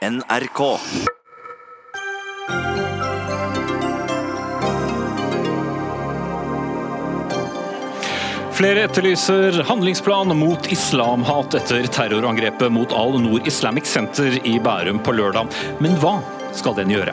[0.00, 0.78] NRK.
[8.52, 15.52] Flere etterlyser handlingsplan mot islamhat etter terrorangrepet mot Al-Noor Islamic Center i Bærum på lørdag.
[15.84, 16.16] Men hva
[16.56, 17.12] skal den gjøre?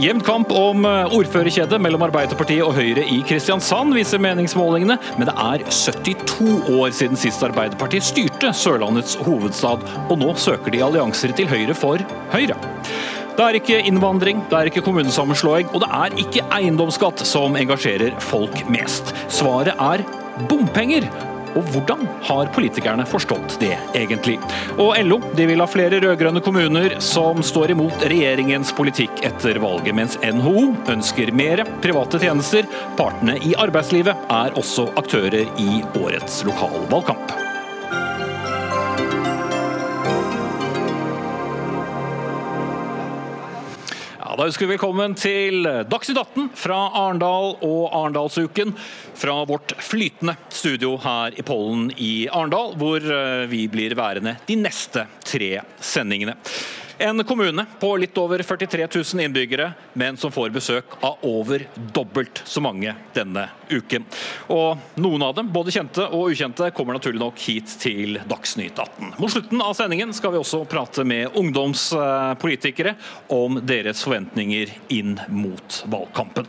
[0.00, 5.64] Jevn kamp om ordførerkjedet mellom Arbeiderpartiet og Høyre i Kristiansand, viser meningsmålingene, men det er
[5.68, 11.76] 72 år siden sist Arbeiderpartiet styrte Sørlandets hovedstad, og nå søker de allianser til Høyre
[11.76, 12.00] for
[12.32, 12.56] Høyre.
[13.32, 18.16] Det er ikke innvandring, det er ikke kommunesammenslåing, og det er ikke eiendomsskatt som engasjerer
[18.20, 19.12] folk mest.
[19.32, 20.04] Svaret er
[20.48, 21.31] bompenger.
[21.58, 24.38] Og hvordan har politikerne forstått det, egentlig?
[24.78, 29.94] Og LO de vil ha flere rød-grønne kommuner som står imot regjeringens politikk etter valget,
[29.98, 32.68] mens NHO ønsker mer private tjenester.
[32.98, 37.41] Partene i arbeidslivet er også aktører i årets lokalvalgkamp.
[44.42, 48.72] Da ønsker vi velkommen til Dagsnytt 18 fra Arendal og Arendalsuken.
[49.14, 54.56] Fra vårt flytende studio her i Pollen i Arendal, hvor eh, vi blir værende de
[54.58, 56.34] neste tre sendingene.
[57.02, 62.42] En kommune på litt over 43 000 innbyggere, men som får besøk av over dobbelt
[62.46, 64.04] så mange denne uken.
[64.54, 69.16] Og noen av dem, både kjente og ukjente, kommer naturlig nok hit til Dagsnytt 18.
[69.18, 72.94] Mot slutten av sendingen skal vi også prate med ungdomspolitikere
[73.34, 76.46] om deres forventninger inn mot valgkampen.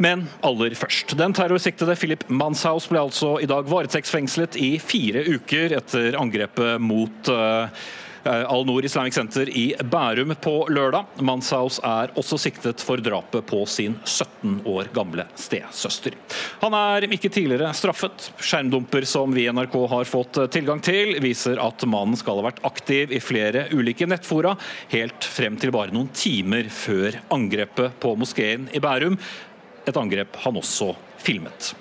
[0.00, 1.12] Men aller først.
[1.20, 7.28] Den terrorsiktede Philip Manshaus ble altså i dag varetektsfengslet i fire uker etter angrepet mot
[7.28, 7.68] uh,
[8.24, 11.18] Al-Noor Islamic Center i Bærum på lørdag.
[11.24, 16.14] Manshaus er også siktet for drapet på sin 17 år gamle stesøster.
[16.62, 18.30] Han er ikke tidligere straffet.
[18.38, 22.62] Skjermdumper som vi i NRK har fått tilgang til, viser at mannen skal ha vært
[22.68, 24.54] aktiv i flere ulike nettfora,
[24.94, 29.18] helt frem til bare noen timer før angrepet på moskeen i Bærum.
[29.82, 31.74] Et angrep han også filmet.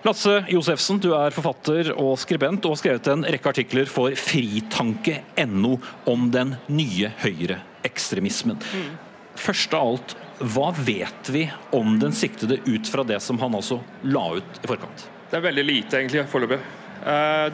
[0.00, 5.74] Lasse Josefsen, du er forfatter og skribent og har skrevet en rekke artikler for fritanke.no
[6.08, 8.56] om den nye høyreekstremismen.
[8.56, 8.90] Mm.
[9.40, 11.44] Først av alt, hva vet vi
[11.76, 15.04] om den siktede ut fra det som han altså la ut i forkant?
[15.28, 16.62] Det er veldig lite egentlig foreløpig.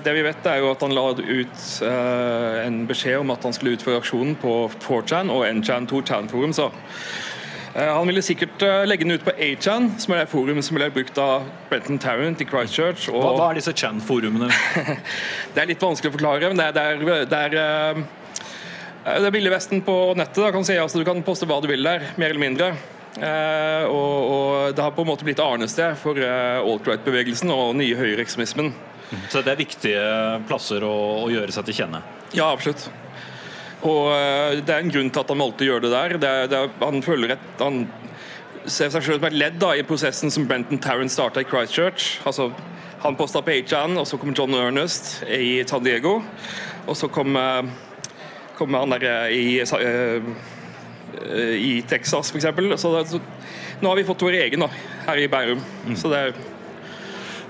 [0.02, 3.76] Det vi vet er jo at Han la ut en beskjed om at han skulle
[3.76, 6.54] utføre aksjonen på 4chan og NChan 2chan-forum.
[7.76, 10.88] Så han ville sikkert legge den ut på A-chan, som er det forumet som ble
[10.94, 13.10] brukt av Brenton Tarrant i Christchurch.
[13.12, 13.20] Og...
[13.20, 14.48] Hva, hva, er disse chan-forumene?
[15.52, 16.48] det er litt vanskelig å forklare.
[16.48, 18.00] men det er, det er, det er,
[19.20, 20.40] det er Ville Vesten på nettet.
[20.40, 20.78] Da, kan si.
[20.80, 22.72] altså, du kan poste hva du vil der, mer eller mindre.
[23.16, 27.96] Eh, og, og, Det har på en måte blitt arnested for uh, alt-right-bevegelsen og nye
[27.96, 28.72] høyreekstremismen.
[29.30, 30.06] Så det er viktige
[30.48, 30.94] plasser å,
[31.24, 32.02] å gjøre seg til kjenne?
[32.34, 32.88] Ja, absolutt.
[33.84, 36.16] Og Det er en grunn til at han valgte å gjøre det der.
[36.22, 37.84] Det er, det er, han føler et, han
[38.66, 42.16] ser seg selv som et ledd da, i prosessen som Brenton Tarrant starta i Christchurch.
[42.26, 42.48] Altså,
[43.04, 46.18] han posta på HN, og så kom John Ernest i San Diego.
[46.86, 47.36] Og så kom,
[48.56, 49.60] kom han der i,
[51.60, 52.48] i Texas, f.eks.
[52.80, 53.20] Så, så
[53.80, 54.70] nå har vi fått vår egen da,
[55.06, 55.62] her i Bærum.
[55.86, 55.96] Mm.
[56.00, 56.38] Så det er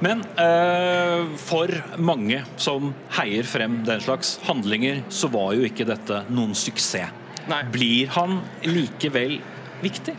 [0.04, 6.24] men eh, for mange som heier frem den slags handlinger, så var jo ikke dette
[6.28, 7.24] noen suksess.
[7.46, 7.62] Nei.
[7.70, 9.38] Blir han likevel
[9.82, 10.16] viktig?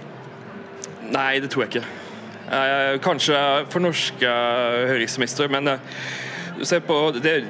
[1.11, 1.87] Nei, det tror jeg ikke.
[2.47, 3.37] Eh, kanskje
[3.71, 4.33] for norske
[4.87, 5.95] høyreekstremister, men eh,
[6.63, 7.41] se på det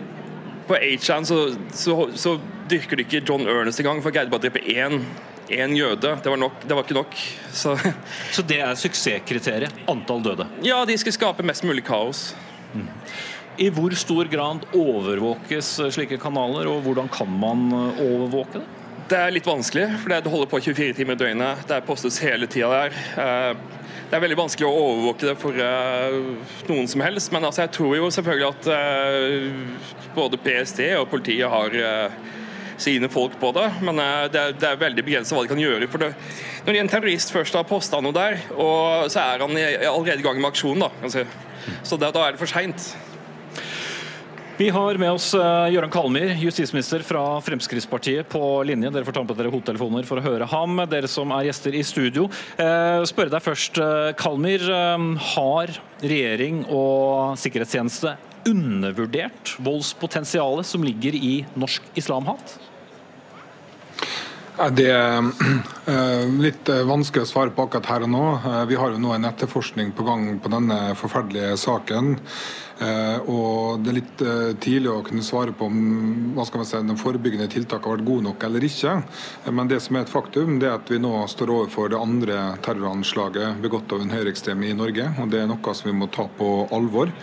[0.68, 4.42] på 8chan så, så, så, dyrker de ikke John Ernest engang, for han greide bare
[4.42, 5.06] å drepe én
[5.50, 6.14] én jøde.
[6.24, 7.18] Det var, nok, det var, ikke nok.
[7.54, 7.76] Så.
[8.36, 9.84] Så det er suksesskriteriet?
[9.90, 10.48] Antall døde?
[10.66, 12.32] Ja, de skal skape mest mulig kaos.
[12.74, 12.90] Mm.
[13.58, 18.68] I hvor stor grad overvåkes slike kanaler, og hvordan kan man overvåke det?
[19.08, 21.62] Det er litt vanskelig, for det holder på 24 timer i døgnet.
[21.70, 22.98] Det postes hele tida der.
[23.24, 26.18] Eh, det er veldig vanskelig å overvåke det for eh,
[26.68, 31.48] noen som helst, men altså, jeg tror jo selvfølgelig at eh, både PST og politiet
[31.52, 31.78] har
[32.82, 34.00] sine folk på det, men
[34.32, 35.90] det er, det er veldig begrenset hva de kan gjøre.
[35.92, 36.14] for det.
[36.68, 40.42] Når en terrorist først har posta noe der, og så er han allerede i gang
[40.42, 41.26] med aksjonen, da, si.
[41.84, 42.92] så da, da er det for seint.
[44.58, 48.90] Vi har med oss Gøran Kalmyr, justisminister fra Fremskrittspartiet på linje.
[48.90, 51.84] Dere får ta på dere hodetelefoner for å høre ham, dere som er gjester i
[51.86, 52.26] studio.
[52.58, 53.78] Spørre deg først,
[54.18, 54.66] Kalmyr.
[55.36, 58.16] Har regjering og sikkerhetstjeneste
[58.48, 62.58] undervurdert voldspotensialet som ligger i norsk islamhat?
[64.74, 65.22] Det er
[65.92, 68.24] eh, litt eh, vanskelig å svare på akkurat her og nå.
[68.40, 72.16] Eh, vi har jo nå en etterforskning på gang på denne forferdelige saken.
[72.78, 74.22] Og Det er litt
[74.62, 75.78] tidlig å kunne svare på om
[76.36, 78.94] hva skal man si, de forebyggende tiltakene har vært gode nok eller ikke.
[79.50, 82.38] Men det som er et faktum, det er at vi nå står overfor det andre
[82.66, 85.08] terroranslaget begått av en høyreekstrem i Norge.
[85.18, 87.14] og Det er noe som vi må ta på alvor.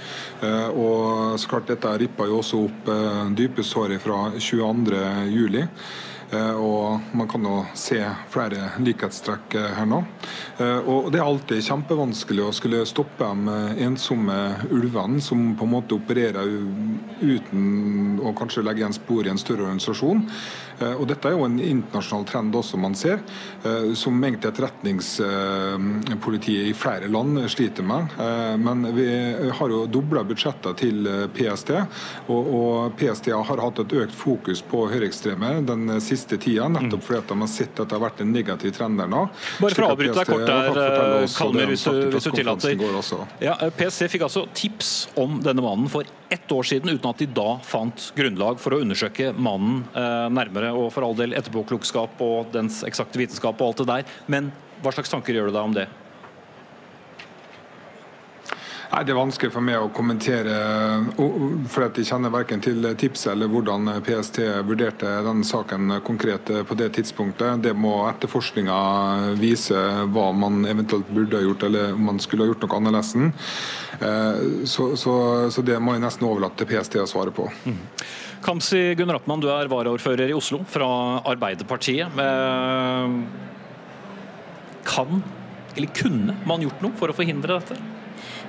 [0.74, 2.90] Og så klart Dette rippa jo også opp
[3.38, 5.68] dype sår fra 22.07.
[6.34, 8.00] Eh, og man kan jo se
[8.32, 10.00] flere likhetstrekk eh, her nå.
[10.58, 14.38] Eh, og Det er alltid kjempevanskelig å skulle stoppe de ensomme
[14.70, 16.50] ulvene som på en måte opererer
[17.20, 20.25] uten å kanskje legge igjen spor i en større organisasjon.
[20.80, 23.18] Eh, og Dette er jo en internasjonal trend også man ser,
[23.64, 28.02] eh, som egentlig etterretningspolitiet i flere land sliter med.
[28.18, 29.06] Eh, men vi
[29.58, 30.96] har jo dobla budsjettet til
[31.34, 31.70] PST,
[32.28, 37.28] og PST har hatt et økt fokus på høyreekstreme den siste tida, nettopp fordi at
[37.30, 39.22] de har sett at det har vært en negativ trend der nå.
[39.60, 40.62] Bare for å avbryte deg kort der,
[41.34, 42.70] Kalmer, hvis du, hvis du tillater.
[43.42, 44.88] Ja, PST fikk altså tips
[45.20, 46.04] om denne mannen for
[46.34, 49.84] ett år siden, uten at de da fant grunnlag for å undersøke mannen
[50.34, 54.16] nærmere og for all del etterpåklokskap og dens eksakte vitenskap og alt det der.
[54.26, 54.50] Men
[54.82, 55.86] hva slags tanker gjør du deg om det?
[58.94, 60.55] Nei, Det er vanskelig for meg å kommentere,
[61.67, 64.37] for jeg kjenner verken til tipset eller hvordan PST
[64.69, 67.58] vurderte den saken konkret på det tidspunktet.
[67.64, 68.76] Det må etterforskninga
[69.41, 69.81] vise
[70.14, 73.17] hva man eventuelt burde ha gjort, eller om man skulle ha gjort noe annerledes.
[73.99, 74.38] Eh,
[74.70, 75.14] så, så,
[75.50, 77.49] så, det må jeg nesten overlate til PST å svare på.
[77.67, 77.81] Mm.
[78.46, 80.93] Kamzy Gunnar du er varaordfører i Oslo fra
[81.32, 82.14] Arbeiderpartiet.
[82.29, 83.19] Eh,
[84.87, 85.26] kan,
[85.75, 87.94] eller kunne man gjort noe for å forhindre dette?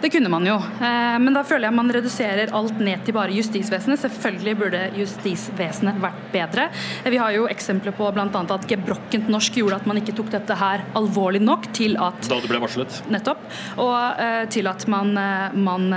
[0.05, 3.33] Det kunne man jo, eh, men da føler jeg man reduserer alt ned til bare
[3.33, 3.97] justisvesenet.
[4.03, 6.67] Selvfølgelig burde justisvesenet vært bedre.
[7.01, 8.27] Eh, vi har jo eksempler på bl.a.
[8.29, 12.37] at gebrokkent norsk gjorde at man ikke tok dette her alvorlig nok til at Da
[12.37, 12.99] det ble varslet?
[13.09, 13.41] Nettopp.
[13.81, 15.17] Og uh, til at man,
[15.57, 15.89] man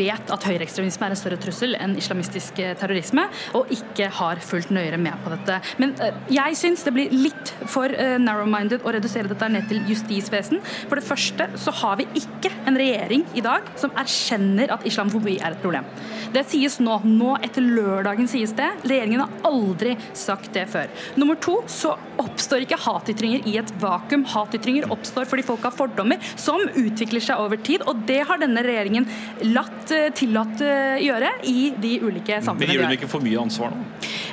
[0.00, 3.26] vet at høyreekstremisme er en større trussel enn islamistisk terrorisme,
[3.58, 5.58] og ikke har fulgt nøyere med på dette.
[5.82, 5.92] Men
[6.32, 10.64] jeg syns det blir litt for narrow-minded å redusere dette ned til justisvesen.
[10.88, 15.38] For det første så har vi ikke en regjering i dag som erkjenner at islamofobi
[15.40, 15.86] er et problem.
[16.32, 16.98] Det sies nå.
[17.04, 18.68] Nå etter lørdagen sies det.
[18.86, 20.90] Regjeringen har aldri sagt det før.
[21.20, 24.24] Nummer to så oppstår ikke hatytringer i et vakuum.
[24.32, 27.84] Hatytringer oppstår fordi folk har fordommer som utvikler seg over tid.
[27.90, 29.08] Og det har denne regjeringen
[29.52, 32.66] latt eh, tillatt eh, gjøre i de ulike samfunnene.
[32.66, 33.86] Men gir dem ikke for mye ansvar nå?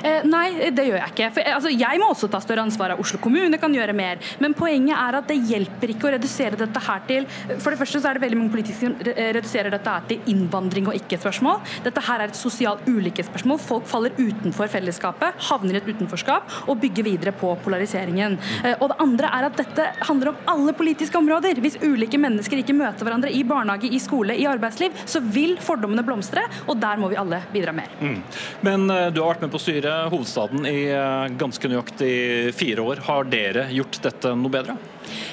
[0.04, 1.28] Eh, nei, det gjør jeg ikke.
[1.36, 2.94] For, altså, jeg må også ta større ansvar.
[3.00, 4.20] Oslo kommune kan gjøre mer.
[4.42, 7.26] Men poenget er at det hjelper ikke å redusere dette her til
[7.60, 10.88] For det første så er det veldig mange politiske som reduserer dette her til innvandring
[10.90, 11.60] og ikke-spørsmål.
[11.84, 13.60] Dette her er et sosialt ulikhetsspørsmål.
[13.62, 18.38] Folk faller utenfor fellesskapet, havner i et utenforskap og bygger videre på polariseringen.
[18.64, 21.60] Eh, og det andre er at dette handler om alle politiske områder.
[21.60, 26.04] Hvis ulike mennesker ikke møter hverandre i barnehage, i skole, i arbeidsliv, så vil fordommene
[26.06, 27.92] blomstre, og der må vi alle bidra mer.
[28.00, 28.18] Mm.
[28.66, 32.14] Men du har vært med på å styre hovedstaden i uh, ganske nøyaktig
[32.56, 33.04] fire år.
[33.08, 34.78] Har dere gjort dette noe bedre?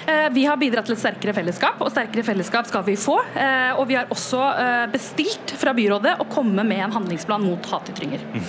[0.07, 3.17] Eh, vi har bidratt til et sterkere fellesskap, og sterkere fellesskap skal vi få.
[3.35, 7.71] Eh, og vi har også eh, bestilt fra byrådet å komme med en handlingsplan mot
[7.71, 8.23] hatytringer.
[8.33, 8.45] Mm.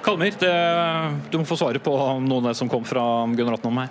[0.00, 0.36] Kalmyr,
[1.28, 1.92] du må få svare på
[2.24, 3.02] noe av det som kom fra
[3.36, 3.90] Gunnar Atnholm her.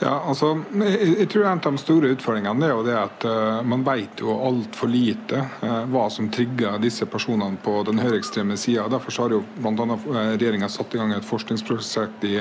[0.00, 3.60] Ja, altså, jeg, jeg, tror En av de store utfordringene er jo det at uh,
[3.68, 8.86] man vet jo altfor lite uh, hva som trigger disse personene på den høyreekstreme sida.
[8.88, 9.84] Derfor har jo bl.a.
[9.84, 12.38] Uh, regjeringa satt i gang et forskningsprosjekt i,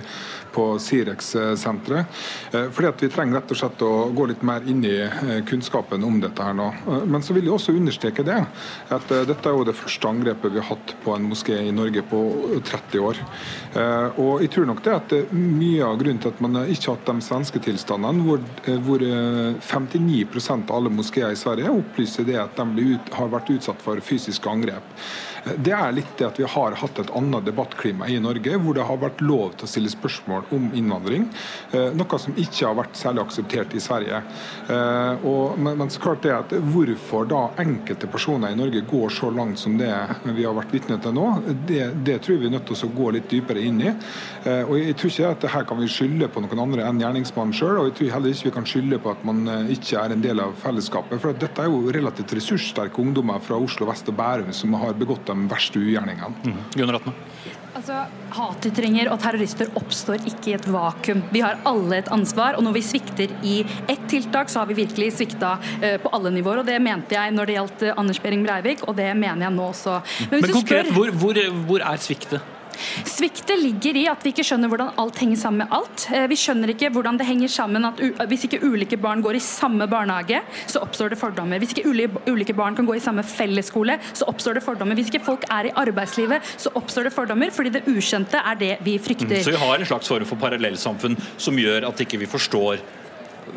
[0.55, 2.21] på Sirex-senteret.
[2.53, 4.95] Uh, fordi at Vi trenger rett og slett å gå litt mer inn i
[5.49, 6.39] kunnskapen om dette.
[6.39, 6.69] her nå.
[7.11, 8.37] men så vil jeg også understreke det,
[8.93, 12.03] at dette er jo det første angrepet vi har hatt på en moské i Norge
[12.07, 12.19] på
[12.63, 13.19] 30 år.
[14.17, 17.09] og jeg tror nok det at Mye av grunnen til at man ikke har hatt
[17.09, 22.37] de svenske ønsketilstandene, hvor, eh, hvor 59 eh, av alle moskeer i Sverige opplyser det
[22.37, 24.83] at de ut, har vært utsatt for fysiske angrep.
[25.57, 28.85] Det er litt det at vi har hatt et annet debattklima i Norge, hvor det
[28.85, 31.27] har vært lov til å stille spørsmål om innvandring.
[31.71, 34.21] Eh, noe som ikke har vært særlig akseptert i Sverige.
[34.69, 39.29] Eh, og, men, så klart det at Hvorfor da enkelte personer i Norge går så
[39.33, 39.89] langt som det
[40.25, 41.27] vi har vært vitne til nå,
[41.69, 43.93] det, det, tror vi er nødt til å gå litt dypere inn i.
[44.43, 47.38] Eh, og Jeg tror ikke at her kan vi skylde på noen andre enn gjerningsmannen
[47.55, 47.77] sjøl.
[47.79, 50.43] Og jeg tror heller ikke vi kan skylde på at man ikke er en del
[50.43, 51.21] av fellesskapet.
[51.23, 55.27] For dette er jo relativt ressurssterke ungdommer fra Oslo vest og Bærum som har begått
[55.29, 56.35] de verste ugjerningene.
[56.43, 56.61] Mm.
[56.75, 57.15] Gunnar Atne.
[57.77, 57.95] Altså,
[58.33, 61.21] Hatytringer og terrorister oppstår ikke i et vakuum.
[61.33, 62.57] Vi har alle et ansvar.
[62.57, 63.55] og Når vi svikter i
[63.87, 66.61] ett tiltak, så har vi virkelig svikta uh, på alle nivåer.
[66.61, 69.55] og Det mente jeg når det gjaldt uh, Anders Behring Breivik, og det mener jeg
[69.55, 69.99] nå også.
[70.31, 70.95] Men, Men konkret, spør...
[70.97, 72.55] hvor, hvor, hvor er sviktet?
[73.07, 76.05] Sviktet ligger i at vi ikke skjønner hvordan alt henger sammen med alt.
[76.13, 79.43] Eh, vi skjønner ikke hvordan det henger sammen at hvis ikke ulike barn går i
[79.43, 81.59] samme barnehage, så oppstår det fordommer.
[81.61, 84.97] Hvis ikke ulike barn kan gå i samme fellesskole, så oppstår det fordommer.
[84.99, 88.73] Hvis ikke folk er i arbeidslivet, så oppstår det fordommer, fordi det ukjente er det
[88.85, 89.39] vi frykter.
[89.39, 92.83] Mm, så vi har en slags form for parallellsamfunn som gjør at ikke vi forstår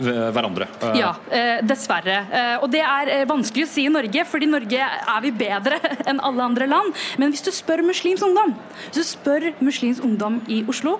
[0.00, 0.66] hverandre.
[0.96, 2.18] Ja, eh, dessverre.
[2.32, 5.32] Eh, og det er eh, vanskelig å si i Norge, fordi i Norge er vi
[5.42, 5.78] bedre
[6.10, 6.96] enn alle andre land.
[7.20, 8.54] Men hvis du spør muslimsk ungdom,
[8.88, 10.98] hvis du spør muslimsk ungdom i Oslo,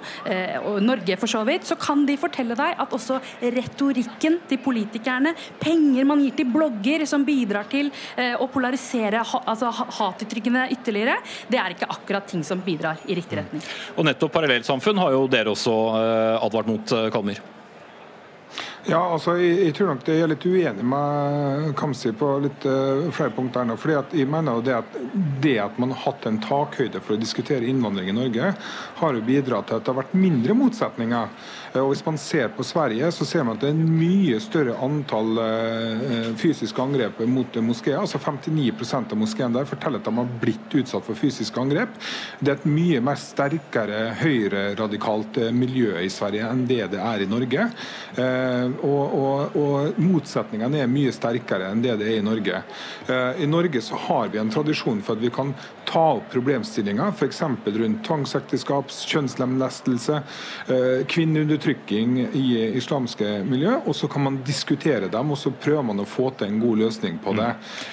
[0.67, 5.33] og Norge for så vidt, så kan de fortelle deg at også retorikken til politikerne,
[5.61, 11.19] penger man gir til blogger som bidrar til å polarisere altså hatuttrykkene ytterligere,
[11.51, 13.65] det er ikke akkurat ting som bidrar i riktig retning.
[13.97, 15.79] Og nettopp parallellsamfunn har jo dere også
[16.43, 17.43] advart mot, Kalmyr.
[18.91, 23.07] Ja, altså, jeg, jeg, tror nok det er litt uenig med Kamzy på litt uh,
[23.15, 23.67] flere punkter.
[23.69, 24.97] nå, fordi at jeg mener jo det at
[25.45, 28.49] det at man har hatt en takhøyde for å diskutere innvandring i Norge,
[28.99, 31.31] har jo bidratt til at det har vært mindre motsetninger.
[31.75, 34.41] Uh, og Hvis man ser på Sverige, så ser man at det er en mye
[34.43, 37.99] større antall uh, fysiske angrep mot moskeer.
[38.00, 41.97] altså 59% av moskeene der forteller at de har blitt utsatt for fysiske angrep.
[42.41, 47.29] Det er et mye mer sterkere høyreradikalt miljø i Sverige enn det det er i
[47.31, 47.69] Norge.
[48.83, 52.62] Og, og, og, motsetningene er mye sterkere enn det det er i Norge.
[53.09, 55.52] Eh, I Norge så har vi en tradisjon for at vi kan
[55.88, 57.43] ta opp problemstillinger, f.eks.
[57.43, 60.21] rundt tvangsekteskap, kjønnslemlestelse,
[60.73, 61.05] eh,
[61.62, 63.76] kvinneundertrykking i islamske miljø.
[63.87, 66.78] Og så kan man diskutere dem, og så prøver man å få til en god
[66.78, 67.49] løsning på det.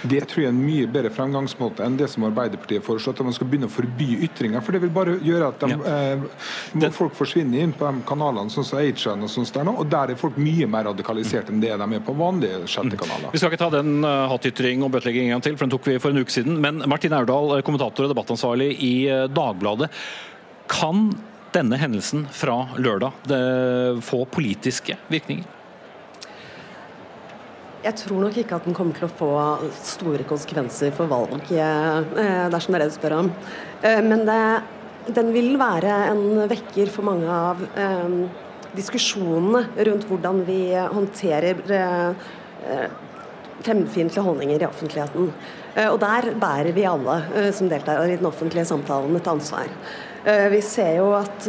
[0.10, 3.36] Det tror jeg er en mye bedre fremgangsmåte enn det som Arbeiderpartiet foreslår, at man
[3.36, 4.64] skal begynne å forby ytringer.
[4.66, 5.78] For det vil bare gjøre at de,
[6.84, 9.90] eh, folk forsvinner inn på de kanalene sånn som Agen og sånt der nå, og
[9.90, 12.66] der er folk mye mer radikalisert enn det de er på vanlige
[12.98, 13.32] kanaler.
[13.32, 15.88] Vi skal ikke ta den uh, hatytring og bøtelegging en gang til, for den tok
[15.88, 16.60] vi for en uke siden.
[16.62, 19.90] Men Martin Aurdal, eh, kommentator og debattansvarlig i uh, Dagbladet.
[20.70, 21.10] Kan
[21.56, 23.32] denne hendelsen fra lørdag
[24.06, 25.48] få politiske virkninger?
[27.80, 29.32] Jeg tror nok ikke at den kommer til å få
[29.88, 33.30] store konsekvenser for valg, dersom det er det du spør om.
[34.04, 34.42] Men det,
[35.16, 37.64] den vil være en vekker for mange av
[38.78, 42.92] diskusjonene rundt hvordan vi håndterer eh,
[43.64, 45.32] fremmedfiendtlige holdninger i offentligheten.
[45.76, 49.72] Eh, og der bærer vi alle eh, som deltar i den offentlige samtalen, et ansvar.
[50.26, 51.46] Vi ser jo at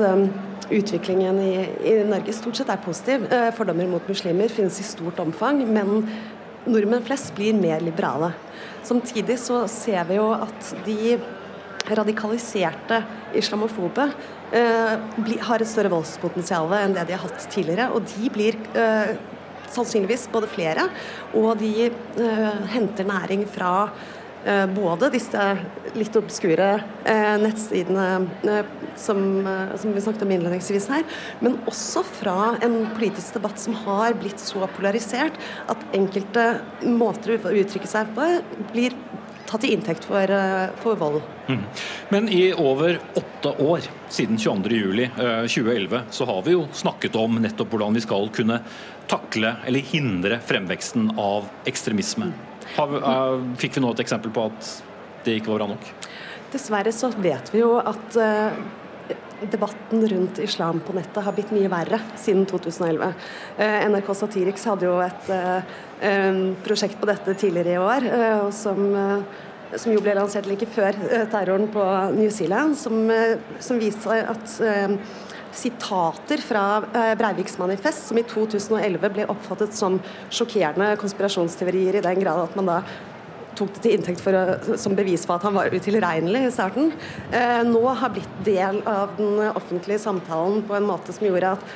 [0.71, 3.25] utviklingen i, Norge stort sett er positiv.
[3.57, 6.05] Fordommer mot muslimer finnes i stort omfang, men
[6.69, 8.33] nordmenn flest blir mer liberale.
[8.87, 11.19] Samtidig så ser vi jo at de
[11.97, 13.01] radikaliserte
[13.39, 14.07] islamofobe
[14.55, 14.95] eh,
[15.47, 17.91] har et større voldspotensial enn det de har hatt tidligere.
[17.95, 19.15] Og de blir eh,
[19.71, 20.89] sannsynligvis både flere,
[21.39, 24.20] og de eh, henter næring fra eh,
[24.75, 25.45] både disse
[25.97, 26.69] litt obskure
[27.05, 28.07] eh, nettsidene
[28.49, 29.21] eh, som,
[29.77, 31.05] som, vi snakket om innledningsvis her,
[31.41, 35.39] men også fra en politisk debatt som har blitt så polarisert
[35.71, 36.47] at enkelte
[36.87, 38.29] måter å uttrykke seg på
[38.73, 38.97] blir
[39.51, 41.23] tatt til inntekt for, eh, for vold.
[41.49, 41.65] Mm.
[42.09, 47.75] Men i over åtte år, siden 22.07.2011, eh, så har vi jo snakket om nettopp
[47.75, 48.61] hvordan vi skal kunne
[49.11, 52.31] takle eller hindre fremveksten av ekstremisme.
[52.31, 52.50] Uh,
[53.61, 54.75] fikk vi nå et eksempel på at
[55.25, 55.89] det ikke var bra nok?
[56.51, 58.57] Dessverre så vet vi jo at uh,
[59.51, 63.15] debatten rundt islam på nettet har blitt mye verre siden 2011.
[63.95, 65.31] NRK Satiriks hadde jo et
[66.61, 68.07] prosjekt på dette tidligere i år,
[68.53, 68.83] som,
[69.73, 70.99] som jo ble lansert like før
[71.33, 71.87] terroren på
[72.19, 73.01] New Zealand, som,
[73.65, 74.61] som viste at
[75.57, 76.65] sitater fra
[77.19, 79.99] Breiviks manifest, som i 2011 ble oppfattet som
[80.31, 82.81] sjokkerende konspirasjonsteorier, i den grad at man da
[83.59, 84.37] tok det til inntekt for,
[84.81, 86.93] som bevis på at han var utilregnelig i starten,
[87.69, 91.73] nå har blitt del av den offentlige samtalen på en måte som gjorde at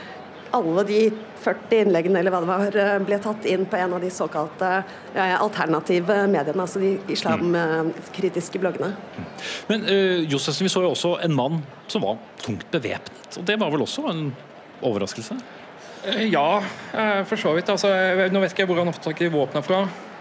[0.55, 0.99] alle de
[1.45, 4.71] 40 innleggene eller hva det var, eh, ble tatt inn på en av de såkalte
[5.15, 8.93] eh, alternative mediene, altså de islamkritiske bloggene.
[9.69, 13.39] Men uh, Josefsen, vi så jo også en mann som var tungt bevæpnet.
[13.39, 14.25] og Det var vel også en
[14.85, 15.37] overraskelse?
[16.29, 16.61] Ja,
[17.25, 17.71] for så vidt.
[17.73, 17.89] Altså,
[18.29, 19.79] nå vet ikke jeg hvor han har fått tak i våpna fra.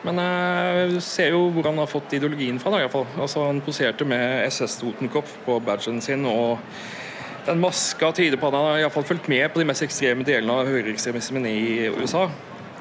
[0.07, 2.71] Men jeg ser jo hvor han har fått ideologien fra.
[2.71, 3.09] Da, i hvert fall.
[3.19, 6.23] Altså, han poserte med SS Totenkopf på badgen sin.
[6.23, 6.55] og
[7.45, 10.25] den maska tyder på at han har i fall fulgt med på de mest ekstreme
[10.27, 12.27] delene av høyreekstremismen i USA.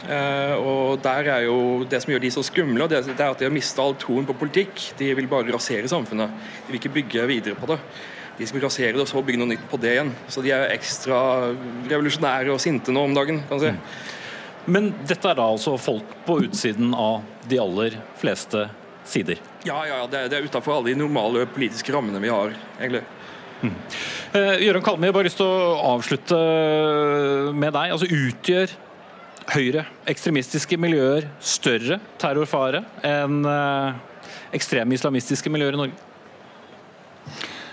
[0.03, 3.47] Uh, og der er jo Det som gjør de så skumle, det, er at de
[3.47, 4.89] har mista all troen på politikk.
[4.99, 6.33] De vil bare rasere samfunnet.
[6.67, 7.79] De vil ikke bygge videre på det.
[8.39, 10.11] De skal rasere det og så bygge noe nytt på det igjen.
[10.33, 11.21] Så de er ekstra
[11.91, 13.43] revolusjonære og sinte nå om dagen.
[13.49, 13.75] kan man si.
[14.67, 18.69] Men dette er da altså folk på utsiden av de aller fleste
[19.05, 19.41] sider?
[19.67, 23.03] Ja, ja, det, det er utafor alle de normale politiske rammene vi har, egentlig.
[23.63, 23.75] Mm.
[24.33, 26.37] Gøran Kalme, jeg har bare lyst til å avslutte
[27.53, 27.93] med deg.
[27.93, 28.73] Altså Utgjør
[29.53, 33.93] høyre ekstremistiske miljøer større terrorfare enn uh,
[34.55, 36.12] ekstreme islamistiske miljøer i Norge?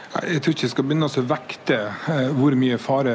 [0.10, 1.76] Jeg tror ikke jeg skal begynne å vekte
[2.10, 3.12] eh, hvor mye fare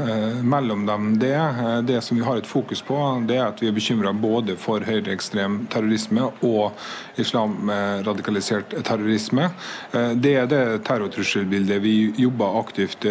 [0.00, 1.58] eh, mellom dem det er.
[1.60, 2.96] Eh, det som vi har et fokus på,
[3.28, 9.50] det er at vi er bekymra både for høyreekstrem terrorisme og islamradikalisert terrorisme.
[9.92, 13.02] Det er det terrortrusselbildet vi jobber aktivt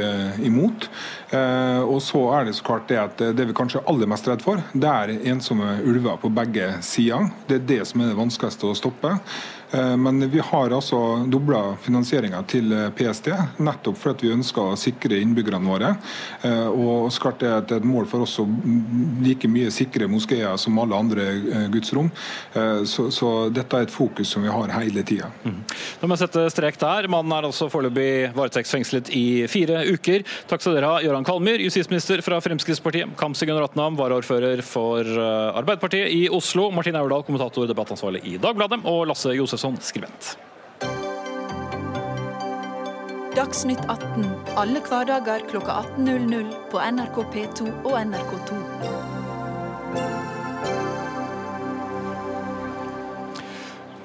[0.47, 0.87] imot.
[1.83, 4.45] Og så er det så klart det at det vi kanskje er aller mest redd
[4.45, 7.27] for, det er ensomme ulver på begge sider.
[7.51, 9.17] Det er det som er det vanskeligste å stoppe.
[9.71, 13.31] Eh, men vi har altså dobla finansieringa til eh, PST,
[13.63, 15.93] nettopp fordi vi ønsker å sikre innbyggerne våre.
[16.47, 18.45] Eh, og klart det er et mål for oss å
[19.23, 21.25] like mye sikre moskeer som alle andre
[21.73, 22.09] gudsrom.
[22.87, 25.29] Så, så, dette er et fokus som vi har hele tida.
[25.43, 25.57] Mm.
[26.01, 27.07] Da må jeg sette strek der.
[27.11, 30.25] Mannen er altså foreløpig varetektsfengslet i fire uker.
[30.49, 36.23] Takk skal dere ha, Gøran Kalmyr, justisminister fra Fremskrittspartiet, Kamzy Gunaratnam, varaordfører for Arbeiderpartiet i
[36.33, 40.37] Oslo, Martin Aurdal, kommentator, og debattansvarlig i Dagbladet, og Lasse Josef Josefsson, skribent.
[43.37, 44.25] Dagsnytt 18
[44.57, 48.59] alle hverdager klokka 18.00 på NRK P2 og NRK2.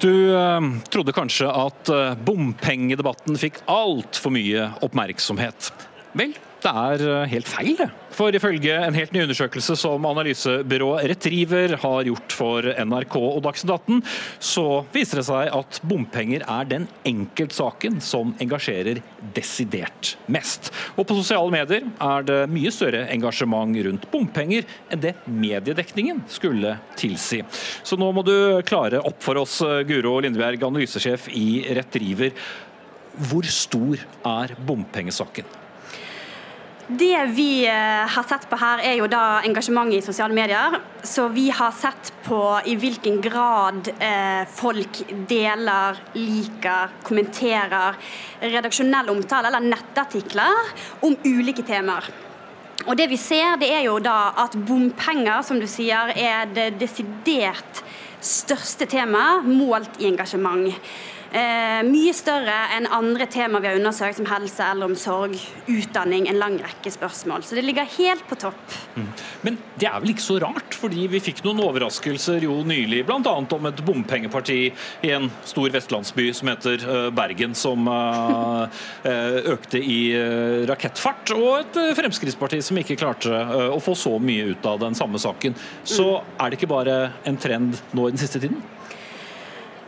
[0.02, 5.68] Du eh, trodde kanskje at eh, bompengedebatten fikk altfor mye oppmerksomhet.
[6.18, 6.32] Vel,
[6.64, 7.92] det er eh, helt feil, det.
[8.12, 13.72] For ifølge en helt ny undersøkelse som analysebyrået Retriever har gjort for NRK og Dagsnytt
[13.72, 14.02] 18,
[14.52, 19.00] så viser det seg at bompenger er den enkeltsaken som engasjerer
[19.36, 20.68] desidert mest.
[20.96, 26.76] Og på sosiale medier er det mye større engasjement rundt bompenger enn det mediedekningen skulle
[27.00, 27.40] tilsi.
[27.82, 28.34] Så nå må du
[28.68, 32.36] klare opp for oss, Guro Lindberg, analysesjef i Retriever.
[33.28, 35.61] Hvor stor er bompengesaken?
[36.98, 40.74] Det vi eh, har sett på her, er jo da engasjementet i sosiale medier.
[41.02, 47.96] Så vi har sett på i hvilken grad eh, folk deler, liker, kommenterer
[48.42, 50.74] redaksjonell omtale eller nettartikler
[51.06, 52.10] om ulike temaer.
[52.82, 56.74] Og det vi ser, det er jo da at bompenger, som du sier, er det
[56.82, 57.84] desidert
[58.22, 60.74] største temaet målt i engasjement.
[61.32, 65.36] Eh, mye større enn andre tema vi har undersøkt, som helse, eldreomsorg,
[65.70, 66.26] utdanning.
[66.28, 67.46] En lang rekke spørsmål.
[67.46, 68.74] Så det ligger helt på topp.
[68.98, 69.06] Mm.
[69.46, 73.32] Men det er vel ikke så rart, fordi vi fikk noen overraskelser jo nylig, bl.a.
[73.56, 74.58] om et bompengeparti
[75.08, 80.00] i en stor vestlandsby som heter eh, Bergen, som eh, eh, økte i
[80.68, 83.32] rakettfart, og et Fremskrittsparti som ikke klarte
[83.72, 85.56] å få så mye ut av den samme saken.
[85.88, 86.36] Så mm.
[86.36, 88.60] er det ikke bare en trend nå i den siste tiden?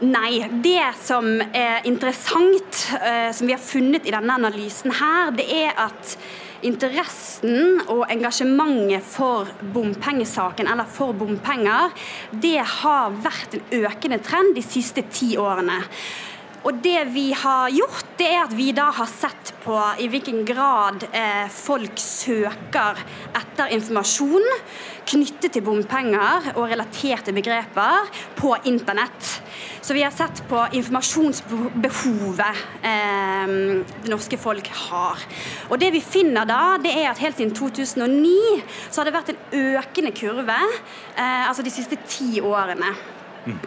[0.05, 0.45] Nei.
[0.63, 5.73] Det som er interessant, uh, som vi har funnet i denne analysen her, det er
[5.81, 6.17] at
[6.65, 11.93] interessen og engasjementet for bompengesaken, eller for bompenger,
[12.33, 15.83] det har vært en økende trend de siste ti årene.
[16.65, 20.47] Og det vi har gjort, det er at vi da har sett på i hvilken
[20.49, 23.01] grad eh, folk søker
[23.37, 24.47] etter informasjon
[25.09, 29.31] knyttet til bompenger og relaterte begreper på internett.
[29.85, 33.47] Så vi har sett på informasjonsbehovet eh,
[34.05, 35.25] det norske folk har.
[35.69, 39.35] Og det vi finner da, det er at helt siden 2009 så har det vært
[39.35, 39.43] en
[39.77, 40.61] økende kurve,
[41.17, 42.95] eh, altså de siste ti årene.
[43.45, 43.61] Mm.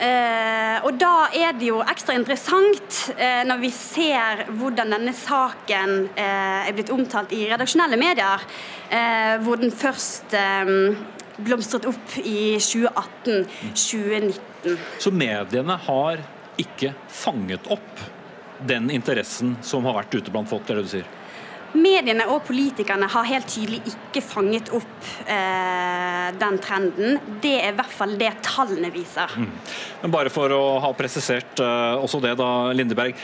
[0.00, 6.08] Eh, og da er det jo ekstra interessant eh, når vi ser hvordan denne saken
[6.14, 8.40] eh, er blitt omtalt i redaksjonelle medier,
[8.88, 10.64] eh, hvor den først eh,
[11.44, 14.78] blomstret opp i 2018-2019.
[15.04, 16.16] Så mediene har
[16.60, 18.00] ikke fanget opp
[18.64, 21.08] den interessen som har vært ute blant folk, det er det du sier?
[21.70, 27.18] Mediene og politikerne har helt tydelig ikke fanget opp eh, den trenden.
[27.42, 29.30] Det er i hvert fall det tallene viser.
[29.38, 29.50] Mm.
[30.02, 33.18] Men bare for å ha presisert eh, også det, da, Lindeberg.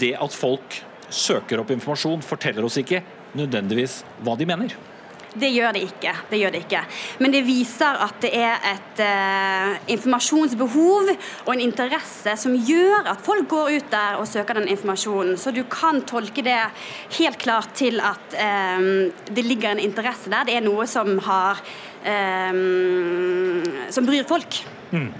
[0.00, 0.80] Det at folk
[1.12, 3.04] søker opp informasjon, forteller oss ikke
[3.38, 4.74] nødvendigvis hva de mener.
[5.32, 6.12] Det gjør det ikke.
[6.30, 6.82] Det gjør det ikke.
[7.24, 11.12] Men det viser at det er et uh, informasjonsbehov
[11.46, 15.38] og en interesse som gjør at folk går ut der og søker den informasjonen.
[15.40, 16.58] Så du kan tolke det
[17.18, 20.46] helt klart til at um, det ligger en interesse der.
[20.48, 21.62] Det er noe som har
[22.04, 24.62] um, som bryr folk.
[24.92, 25.10] Mm.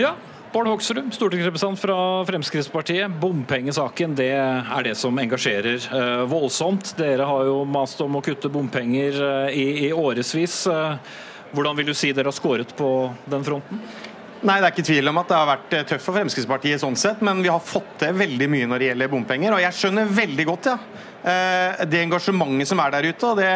[0.00, 0.14] Ja,
[0.52, 3.10] Bård Hoksrud, stortingsrepresentant fra Fremskrittspartiet.
[3.22, 6.90] Bompengesaken det er det som engasjerer eh, voldsomt.
[6.98, 10.64] Dere har jo mast om å kutte bompenger eh, i, i årevis.
[10.66, 11.12] Eh,
[11.54, 12.90] hvordan vil du si dere har skåret på
[13.30, 13.78] den fronten?
[14.40, 16.98] Nei, Det er ikke tvil om at det har vært eh, tøft for Fremskrittspartiet, sånn
[16.98, 19.54] sett, men vi har fått til veldig mye når det gjelder bompenger.
[19.54, 20.76] og Jeg skjønner veldig godt ja,
[21.22, 23.26] det engasjementet som er der ute.
[23.28, 23.50] og det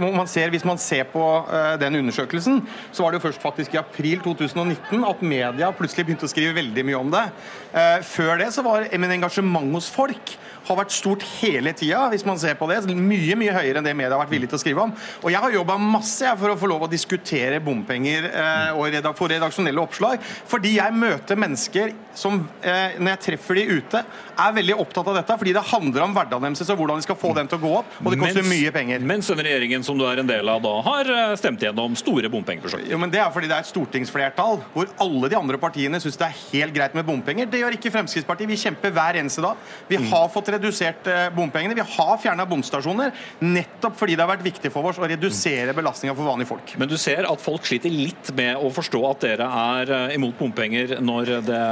[0.00, 3.74] man ser, Hvis man ser på eh, den undersøkelsen, så var det jo først faktisk
[3.74, 7.24] i april 2019 at media plutselig begynte å skrive veldig mye om det.
[7.72, 10.36] Eh, før det så var men engasjement hos folk
[10.68, 12.80] har vært stort hele tida, hvis man ser på det.
[12.94, 14.94] Mye mye høyere enn det media har vært villig til å skrive om.
[15.22, 19.28] Og jeg har jobba masse for å få lov å diskutere bompenger eh, og få
[19.34, 24.02] redaksjonelle oppslag, fordi jeg møter mennesker som, eh, når jeg treffer de ute,
[24.34, 25.36] er veldig opptatt av dette.
[25.40, 27.72] Fordi det handler om hverdagen deres og hvordan de skal få den til å gå
[27.80, 27.96] opp.
[28.00, 29.04] Og det koster mens, mye penger.
[29.12, 32.30] Mens den regjeringen som du er en del av da, har eh, stemt gjennom store
[32.32, 32.86] bompengeforsøk.
[32.90, 36.18] Jo, men Det er fordi det er et stortingsflertall hvor alle de andre partiene syns
[36.20, 37.50] det er helt greit med bompenger.
[37.50, 38.50] Det gjør ikke Fremskrittspartiet.
[38.50, 39.60] Vi kjemper hver eneste dag.
[39.90, 41.76] Vi har fått redusert eh, bompengene.
[41.76, 43.12] Vi har fjerna bomstasjoner
[43.44, 46.74] nettopp fordi det har vært viktig for oss å redusere belastninga for vanlige folk.
[46.80, 50.38] Men du ser at folk sliter litt med å forstå at dere er eh, imot
[50.38, 51.62] bompenger når det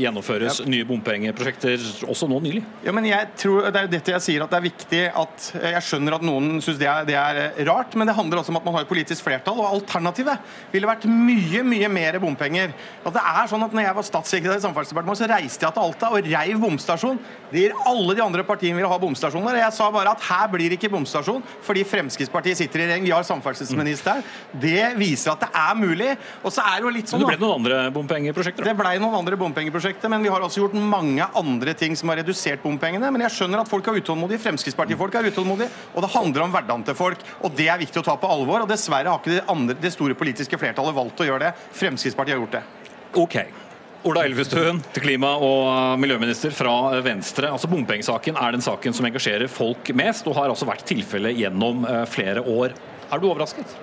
[0.00, 2.64] gjennomføres nye bompengeprosjekter også nå nylig?
[2.86, 5.50] Ja, men jeg tror, Det er jo dette jeg sier at det er viktig at
[5.58, 8.60] eh, Jeg skjønner at noen syns det, det, er rart, men det handler også om
[8.60, 9.60] at man har et politisk flertall.
[9.60, 12.74] og Alternativet ville vært mye mye mer bompenger.
[13.04, 15.84] At det er sånn at når jeg var statssekretær i Samferdselsdepartementet, så reiste jeg til
[15.84, 17.20] Alta og reiv bomstasjon.
[17.50, 19.58] Det gir alle de andre partiene ville ha bomstasjoner.
[19.60, 23.06] Jeg sa bare at her blir det ikke bomstasjon fordi Fremskrittspartiet sitter i regjering.
[23.08, 24.24] Vi har samferdselsministeren.
[24.62, 26.10] Det viser at det er mulig.
[26.44, 28.68] Og så er det jo litt sånn Men det ble noen andre bompengeprosjekter?
[28.70, 32.20] Det ble noen andre bompengeprosjekter, men vi har også gjort mange andre ting som har
[32.22, 33.12] redusert bompengene.
[33.12, 34.42] Men jeg skjønner at folk er utålmodige.
[34.44, 35.70] Fremskrittspartifolk er utålmodige.
[35.94, 37.24] Og det handler om hverdagen til folk.
[37.44, 38.64] Og det er viktig å ta på alvor.
[38.64, 41.56] Og dessverre har ikke det, andre, det store politiske flertallet valgt å gjøre det.
[41.80, 42.64] Fremskrittspartiet har gjort det.
[43.20, 43.69] Ok.
[44.02, 46.72] Ola Elvestuen, klima- og miljøminister fra
[47.04, 47.50] Venstre.
[47.52, 51.84] Altså Bompengesaken er den saken som engasjerer folk mest, og har altså vært tilfellet gjennom
[51.84, 52.72] eh, flere år.
[53.12, 53.74] Er du overrasket?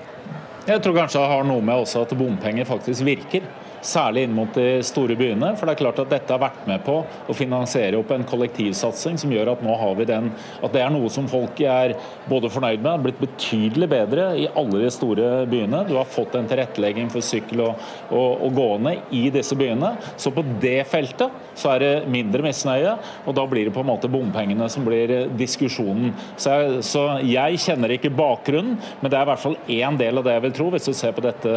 [0.65, 3.45] Jeg tror kanskje det har noe med også at bompenger faktisk virker
[3.85, 5.53] særlig inn mot de store byene.
[5.57, 9.19] For det er klart at dette har vært med på å finansiere opp en kollektivsatsing
[9.21, 10.29] som gjør at nå har vi den
[10.63, 11.95] At det er noe som folk er
[12.29, 15.83] både fornøyd med, har blitt betydelig bedre i alle de store byene.
[15.87, 19.93] Du har fått en tilrettelegging for sykkel og, og, og gående i disse byene.
[20.19, 23.89] Så på det feltet så er det mindre misnøye, og da blir det på en
[23.89, 26.13] måte bompengene som blir diskusjonen.
[26.37, 30.21] Så jeg, så jeg kjenner ikke bakgrunnen, men det er i hvert fall én del
[30.21, 31.53] av det jeg vil tro, hvis du ser på dette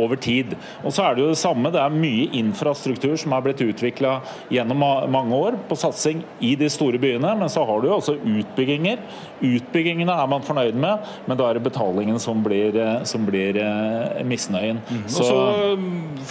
[0.00, 0.54] over tid.
[0.84, 1.72] Og så er det jo samme.
[1.74, 4.16] Det er mye infrastruktur som har blitt utvikla
[4.52, 7.34] gjennom mange år på satsing i de store byene.
[7.40, 9.02] Men så har du jo også utbygginger.
[9.44, 12.76] Utbyggingene er man fornøyd med, men da er det betalingen som blir,
[13.08, 14.80] som blir eh, misnøyen.
[14.88, 15.02] Mm.
[15.10, 15.40] Så, så,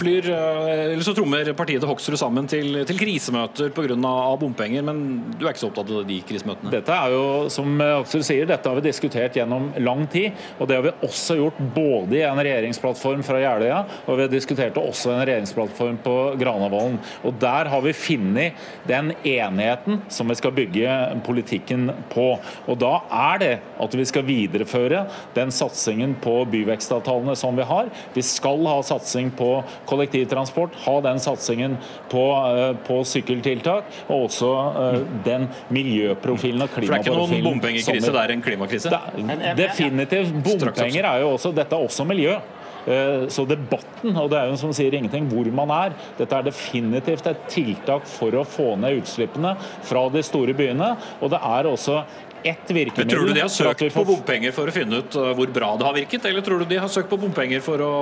[0.00, 3.96] flyr, eh, eller så trommer partiet til Hoksrud sammen til, til krisemøter pga.
[4.40, 5.04] bompenger, men
[5.38, 6.72] du er ikke så opptatt av de krisemøtene?
[6.74, 10.34] Dette er jo, som Hoksrud sier, dette har vi diskutert gjennom lang tid.
[10.58, 14.32] Og det har vi også gjort både i en regjeringsplattform fra Jeløya, og vi har
[14.32, 16.98] diskutert det også også en regjeringsplattform på Granavolden.
[17.24, 18.52] Og Der har vi funnet
[18.88, 22.38] den enigheten som vi skal bygge politikken på.
[22.66, 27.90] Og Da er det at vi skal videreføre den satsingen på byvekstavtalene som vi har.
[28.14, 31.76] Vi skal ha satsing på kollektivtransport, ha den satsingen
[32.10, 36.74] på, uh, på sykkeltiltak, og også uh, den miljøprofilen og klimaprofilen.
[36.74, 38.90] For det er ikke noen bompengekrise, det er en klimakrise?
[38.90, 40.34] Det, definitivt.
[40.44, 42.38] Bompenger er jo også Dette er også miljø.
[42.86, 46.44] Eh, så debatten, og det er jo som sier ingenting hvor man er, dette er
[46.50, 49.54] definitivt et tiltak for å få ned utslippene
[49.88, 50.92] fra de store byene.
[51.24, 52.02] Og det er også
[52.44, 53.06] ett virkemiddel.
[53.06, 55.70] Men tror du de har søkt på bompenger for å finne ut uh, hvor bra
[55.80, 57.92] det har virket, eller tror du de har søkt på bompenger for å,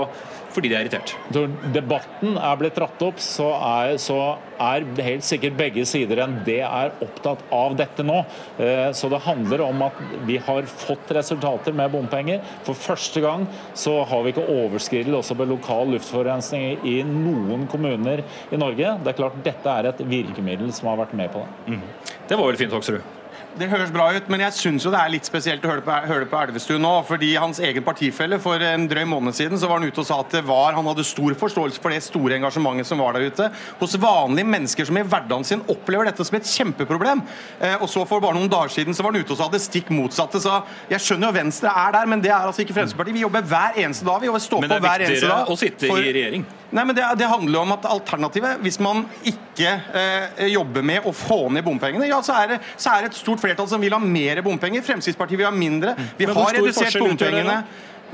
[0.54, 1.14] fordi de er irritert?
[1.34, 4.18] Når debatten er blitt dratt opp, så er, så
[4.62, 8.20] er helt sikkert begge sider enn det er opptatt av dette nå.
[8.60, 12.42] Uh, så det handler om at vi har fått resultater med bompenger.
[12.66, 13.46] For første gang
[13.78, 18.96] så har vi ikke overskridelse også på lokal luftforurensning i noen kommuner i Norge.
[19.02, 21.74] Det er klart Dette er et virkemiddel som har vært med på det.
[21.74, 21.82] Mm.
[22.28, 23.21] Det var vel fint, Hoksrud?
[23.52, 26.28] Det høres bra ut, men jeg syns det er litt spesielt å høre på, høre
[26.28, 26.92] på Elvestuen nå.
[27.04, 30.20] fordi Hans egen partifelle for en drøy måned siden så var han ute og sa
[30.24, 33.50] at det var, han hadde stor forståelse for det store engasjementet som var der ute.
[33.80, 37.20] Hos vanlige mennesker som i hverdagen sin opplever dette som et kjempeproblem.
[37.60, 39.62] Eh, og så For bare noen dager siden så var han ute og sa det
[39.62, 40.40] stikk motsatte.
[40.42, 40.56] Så
[40.90, 43.20] jeg skjønner jo Venstre er der, men det er altså ikke Fremskrittspartiet.
[43.20, 44.20] Vi jobber hver eneste dag.
[44.20, 44.82] Vi jobber stå på hver eneste dag.
[44.82, 46.48] Men det er viktigere å sitte for, i regjering?
[46.72, 51.12] Nei, men det, det handler om at alternativet, hvis man ikke eh, jobber med å
[51.12, 53.92] få ned bompengene, ja, så er, det, så er det et stort flertall som vil
[53.92, 54.84] ha mer bompenger.
[54.86, 55.92] Fremskrittspartiet vil ha mindre.
[56.16, 57.62] Vi har redusert bompengene.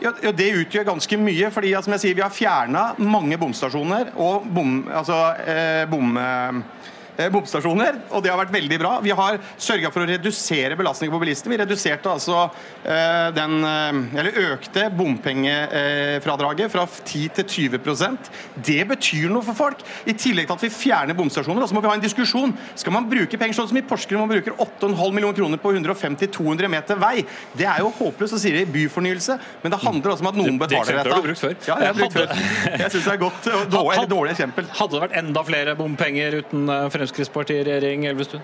[0.02, 1.50] Ja, Det utgjør ganske mye.
[1.50, 6.62] fordi som jeg sier, Vi har fjerna mange bomstasjoner og bom, altså, eh, bom, eh,
[7.33, 8.92] bomstasjoner, og det har vært veldig bra.
[9.02, 11.54] Vi har sørga for å redusere belastningen på bilistene.
[11.57, 12.44] Vi reduserte altså
[12.85, 19.83] eh, den Eller økte bompengefradraget fra 10 til 20% Det betyr noe for folk.
[20.09, 22.54] I tillegg til at vi fjerner bomstasjoner, så må vi ha en diskusjon.
[22.78, 26.70] Skal man bruke penger sånn som i Porsgrunn, man bruker 8,5 millioner kroner på 150-200
[26.72, 27.24] meter vei.
[27.59, 30.38] Det er jo håpløst å si det i byfornyelse, men det handler også om at
[30.38, 31.14] noen betaler dette.
[31.14, 31.57] Det brukt før.
[31.68, 32.33] Ja, jeg, brukt før.
[32.83, 33.50] jeg syns det er godt.
[33.72, 34.68] Dårlig, dårlig eksempel.
[34.78, 38.42] Hadde det vært enda flere bompenger uten eh, Fremskrittspartiet i regjering, Elvestuen?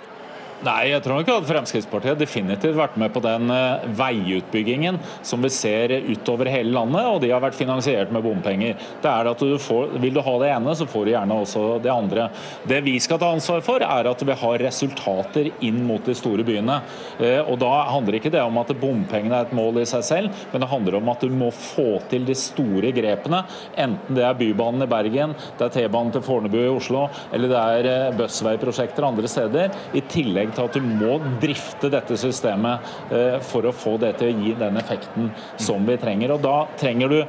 [0.63, 5.51] Nei, jeg tror nok at Fremskrittspartiet definitivt vært med på den eh, veiutbyggingen som vi
[5.53, 8.79] ser utover hele landet, og de har vært finansiert med bompenger.
[9.03, 11.65] Det er at du får, Vil du ha det ene, så får du gjerne også
[11.85, 12.29] det andre.
[12.71, 16.47] Det vi skal ta ansvar for, er at vi har resultater inn mot de store
[16.47, 16.79] byene.
[17.19, 20.43] Eh, og Da handler ikke det om at bompengene er et mål i seg selv,
[20.53, 23.43] men det handler om at du må få til de store grepene.
[23.77, 27.63] Enten det er Bybanen i Bergen, det er T-banen til Fornebu i Oslo, eller det
[27.77, 29.75] er eh, bussveiprosjekter andre steder.
[29.95, 34.33] I tillegg til at du må drifte dette systemet eh, for å få det til
[34.33, 36.37] å gi den effekten som vi trenger.
[36.37, 37.21] Og Da trenger du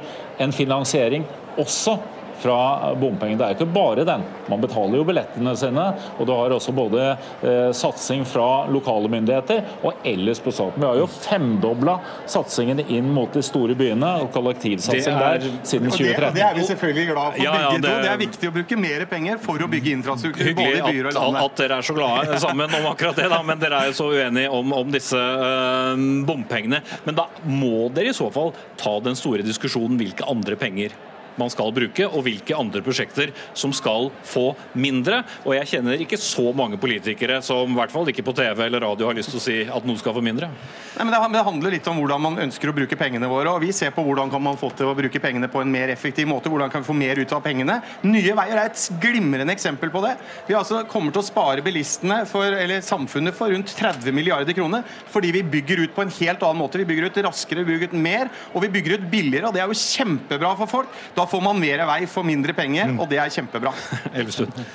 [0.42, 1.26] en finansiering
[1.60, 1.96] også
[2.40, 3.38] fra bompenger.
[3.38, 4.24] Det er ikke bare den.
[4.50, 5.86] Man betaler jo billettene sine.
[6.18, 7.04] Og du har også både
[7.42, 10.80] eh, satsing fra lokale myndigheter og ellers på staten.
[10.82, 11.98] Vi har jo femdobla
[12.30, 16.20] satsingen inn mot de store byene og kollektivsatsing er, der siden 2013.
[16.20, 17.94] Det, det, er vi selvfølgelig glad for, ja, ja, det.
[18.06, 21.18] Det er viktig å bruke mer penger for å bygge infrastruktur både i byer og
[21.18, 21.40] landet.
[21.42, 23.98] At, at dere er så glade sammen om akkurat det, da, men dere er jo
[23.98, 26.82] så uenige om, om disse øh, bompengene.
[27.08, 30.94] Men da må dere i så fall ta den store diskusjonen hvilke andre penger
[31.40, 35.22] man skal bruke, og hvilke andre prosjekter som skal få mindre.
[35.44, 38.84] Og jeg kjenner ikke så mange politikere som i hvert fall ikke på TV eller
[38.86, 40.50] radio har lyst til å si at noe skal få mindre.
[40.96, 43.52] Nei, men Det handler litt om hvordan man ønsker å bruke pengene våre.
[43.52, 45.92] og Vi ser på hvordan kan man få til å bruke pengene på en mer
[45.92, 46.48] effektiv måte.
[46.48, 47.80] Hvordan kan vi få mer ut av pengene.
[48.06, 50.14] Nye Veier er et glimrende eksempel på det.
[50.48, 54.86] Vi altså kommer til å spare bilistene for, eller samfunnet for rundt 30 milliarder kroner
[55.12, 56.80] fordi vi bygger ut på en helt annen måte.
[56.80, 59.50] Vi bygger ut raskere, vi bygger ut mer, og vi bygger ut billigere.
[59.50, 60.96] og Det er jo kjempebra for folk.
[61.16, 63.72] Da får man mer vei for mindre penger, og det er kjempebra.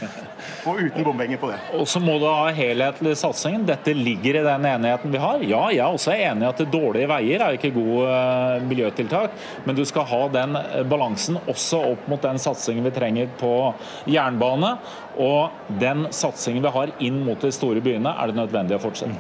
[0.67, 1.59] og uten bompenger på det.
[1.77, 3.61] Og så må du ha helhetlig satsing.
[3.67, 5.45] Dette ligger i den enigheten vi har.
[5.45, 9.77] Ja, jeg er også enig i at dårlige veier er ikke gode uh, miljøtiltak, men
[9.77, 13.53] du skal ha den uh, balansen også opp mot den satsingen vi trenger på
[14.09, 14.75] jernbane.
[15.21, 19.17] Og den satsingen vi har inn mot de store byene, er det nødvendig å fortsette.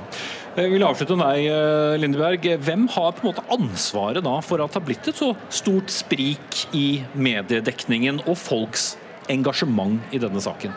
[0.51, 2.45] Jeg vil avslutte med deg, eh, Lindeberg.
[2.59, 5.87] Hvem har på en måte ansvaret da for at det har blitt et så stort
[5.87, 8.97] sprik i mediedekningen og folks
[9.31, 10.75] engasjement i denne saken?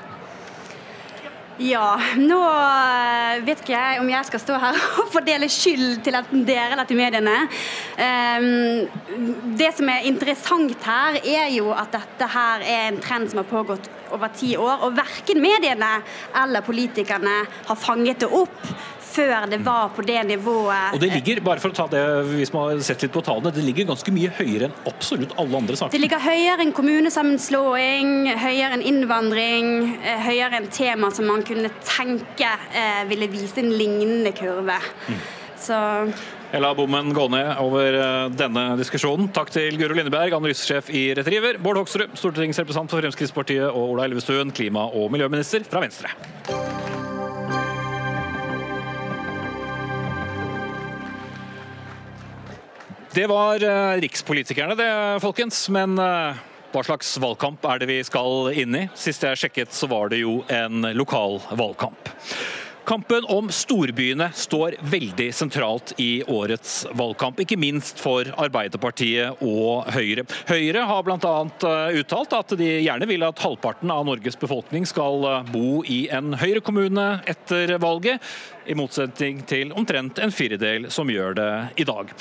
[1.58, 6.20] Ja, nå eh, vet ikke jeg om jeg skal stå her og fordele skyld til
[6.20, 7.34] enten dere eller til mediene.
[7.98, 8.86] Ehm,
[9.58, 13.50] det som er interessant her, er jo at dette her er en trend som har
[13.50, 14.82] pågått over ti år.
[14.86, 15.96] Og verken mediene
[16.42, 18.74] eller politikerne har fanget det opp
[19.14, 20.94] før det var på det nivået.
[20.96, 22.02] Og det ligger, bare for å ta det,
[22.34, 25.60] hvis man har sett litt på tallene, det ligger ganske mye høyere enn absolutt alle
[25.62, 25.94] andre saker.
[25.94, 29.72] Det ligger høyere enn kommunesammenslåing, høyere enn innvandring,
[30.02, 34.78] eh, høyere enn tema som man kunne tenke eh, ville vise en lignende kurve.
[35.08, 35.20] Mm.
[35.64, 35.76] Så
[36.54, 39.26] jeg lar bommen gå ned over eh, denne diskusjonen.
[39.34, 44.54] Takk til Guro Lindeberg, analysesjef i Retriever, Bård Hoksrud, stortingsrepresentant for Fremskrittspartiet, og Ola Elvestuen,
[44.54, 46.14] klima- og miljøminister fra Venstre.
[53.14, 55.68] Det var uh, rikspolitikerne, det, folkens.
[55.70, 56.34] Men uh,
[56.74, 58.88] hva slags valgkamp er det vi skal inn i?
[58.98, 62.10] Sist jeg sjekket, så var det jo en lokal valgkamp.
[62.84, 70.26] Kampen om storbyene står veldig sentralt i årets valgkamp, ikke minst for Arbeiderpartiet og Høyre.
[70.50, 71.32] Høyre har bl.a.
[71.70, 75.24] Eh, uttalt at de gjerne vil at halvparten av Norges befolkning skal
[75.54, 78.20] bo i en Høyre-kommune etter valget,
[78.66, 81.50] i motsetning til omtrent en firedel som gjør det
[81.80, 82.12] i dag.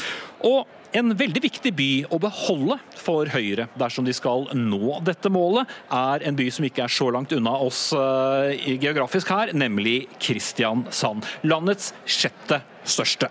[0.48, 5.70] Og en veldig viktig by å beholde for Høyre dersom de skal nå dette målet,
[5.94, 11.26] er en by som ikke er så langt unna oss uh, geografisk her, nemlig Kristiansand.
[11.48, 13.30] Landets sjette største.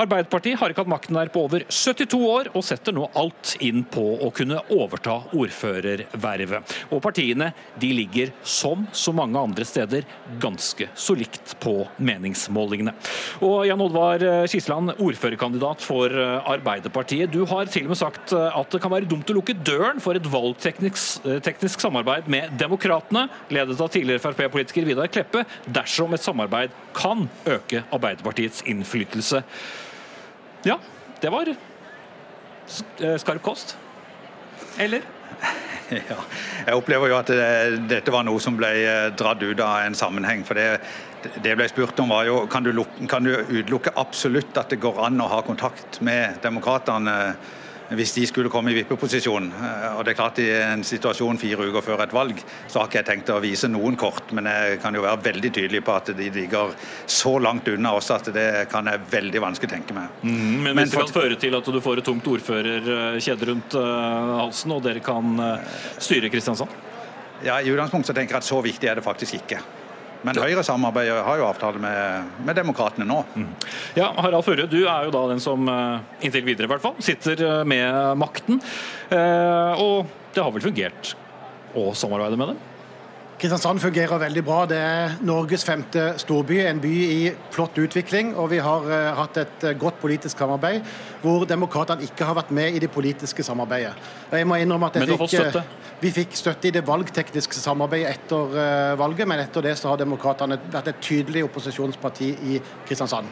[0.00, 3.82] Arbeiderpartiet har ikke hatt makten der på over 72 år, og setter nå alt inn
[3.84, 6.74] på å kunne overta ordførervervet.
[6.94, 10.06] Og partiene de ligger, som så mange andre steder,
[10.40, 12.94] ganske så likt på meningsmålingene.
[13.44, 17.32] Og Jan Oddvar Skisland, ordførerkandidat for Arbeiderpartiet.
[17.34, 20.16] Du har til og med sagt at det kan være dumt å lukke døren for
[20.16, 27.28] et valgteknisk samarbeid med Demokratene, ledet av tidligere Frp-politiker Vidar Kleppe, dersom et samarbeid kan
[27.50, 29.42] øke Arbeiderpartiets innflytelse innflytelse.
[30.62, 30.78] Ja,
[31.20, 33.76] det var eh, skarp kost.
[34.78, 35.02] Eller?
[36.08, 36.16] Ja,
[36.64, 39.94] jeg opplever jo at det, dette var noe som ble eh, dratt ut av en
[39.94, 40.40] sammenheng.
[40.48, 40.80] for det,
[41.44, 42.72] det ble spurt om var jo, kan du,
[43.06, 47.34] kan du utelukke absolutt at det går an å ha kontakt med demokratene
[47.92, 49.50] hvis de skulle komme i vippeposisjon.
[49.52, 52.88] Eh, og det er klart I en situasjon fire uker før et valg, så har
[52.88, 54.32] ikke jeg tenkt å vise noen kort.
[54.36, 56.74] Men jeg kan jo være veldig tydelig på at de ligger
[57.06, 60.16] så langt unna oss at det kan jeg veldig vanskelig tenke meg.
[60.22, 64.34] Mm, men hvis det kan føre til at du får et tungt ordførerkjede rundt uh,
[64.40, 65.38] halsen, og dere kan
[66.02, 66.72] styre Kristiansand?
[67.44, 69.60] Ja, I utgangspunktet tenker jeg at så viktig er det faktisk ikke.
[70.24, 73.20] Men Høyre samarbeider har jo avtale med, med Demokratene nå.
[73.36, 73.48] Mm.
[73.98, 76.96] Ja, Harald Furre, du er jo da den som eh, inntil videre i hvert fall,
[77.04, 78.62] sitter eh, med makten.
[79.12, 81.12] Eh, og det har vel fungert
[81.76, 82.62] å samarbeide med dem?
[83.34, 84.62] Kristiansand fungerer veldig bra.
[84.70, 87.18] Det er Norges femte storby, en by i
[87.52, 88.30] flott utvikling.
[88.40, 88.86] Og vi har
[89.18, 90.86] hatt et godt politisk samarbeid
[91.24, 93.94] hvor demokratene ikke har vært med i det politiske samarbeidet.
[94.30, 95.64] Og jeg må innrømme at jeg Men du har støtte?
[96.04, 100.00] Vi fikk støtte i det valgtekniske samarbeidet etter uh, valget, men etter det så har
[100.00, 103.30] Demokratene vært et tydelig opposisjonsparti i Kristiansand.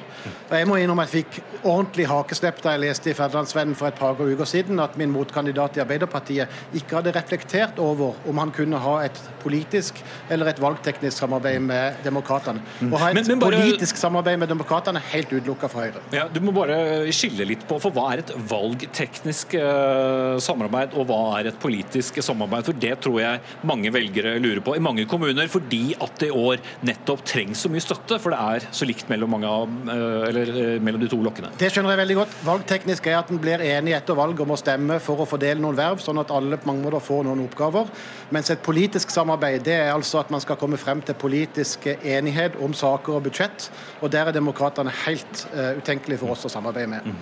[0.49, 3.91] Og jeg må innrømme at jeg fikk ordentlig hakeslepp da jeg leste i Fedrelandsvennen for
[3.91, 8.55] et par uker siden at min motkandidat i Arbeiderpartiet ikke hadde reflektert over om han
[8.55, 10.01] kunne ha et politisk
[10.33, 12.63] eller et valgteknisk samarbeid med Demokratene.
[12.89, 13.61] Å ha et men, men bare...
[13.61, 16.07] politisk samarbeid med Demokratene er helt utelukka fra Høyre.
[16.15, 16.79] Ja, du må bare
[17.13, 22.21] skille litt på, for hva er et valgteknisk uh, samarbeid, og hva er et politisk
[22.23, 22.67] samarbeid?
[22.69, 26.37] For det tror jeg mange velgere lurer på i mange kommuner, fordi at det i
[26.37, 28.19] år nettopp trengs så mye støtte.
[28.23, 31.53] For det er så likt mellom, av, eh, eller, eh, mellom de to blokkene.
[31.59, 32.37] Det skjønner jeg veldig godt.
[32.47, 35.79] Valgteknisk er at en blir enig etter valg om å stemme for å fordele noen
[35.79, 37.91] verv, sånn at alle på mange måter får noen oppgaver.
[38.33, 42.57] Mens et politisk samarbeid det er altså at man skal komme frem til politisk enighet
[42.63, 43.71] om saker og budsjett.
[44.03, 47.07] Og der er demokratene helt uh, utenkelig for oss å samarbeide med.
[47.07, 47.19] Mm.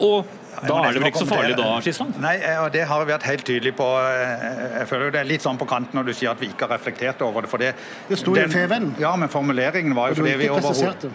[0.00, 0.30] Og
[0.62, 2.16] da er det vel ikke så farlig da, Skisland?
[2.22, 3.88] Nei, og det har vi vært helt tydelig på.
[4.04, 6.68] Jeg føler jo det er litt sånn på kanten når du sier at vi ikke
[6.68, 7.52] har reflektert over det.
[7.52, 7.74] For det,
[8.08, 8.94] det sto i FVN.
[9.02, 11.12] Ja, men formuleringen var jo fordi vi overhodet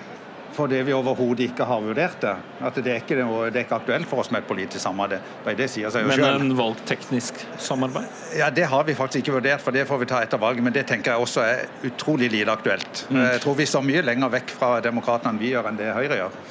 [0.58, 2.34] fordi vi overhodet ikke har vurdert det.
[2.66, 5.52] At det er, ikke, det er ikke aktuelt for oss med et politisk samarbeid.
[5.60, 6.46] Det sier seg jo Men selv.
[6.46, 8.08] en valgteknisk samarbeid?
[8.40, 10.63] Ja, Det har vi faktisk ikke vurdert, for det får vi ta etter valget.
[10.66, 13.06] Men det tenker jeg også er utrolig lite aktuelt.
[13.10, 13.22] Mm.
[13.22, 16.22] Jeg tror vi står mye lenger vekk fra demokratene enn vi gjør, enn det Høyre
[16.24, 16.42] gjør.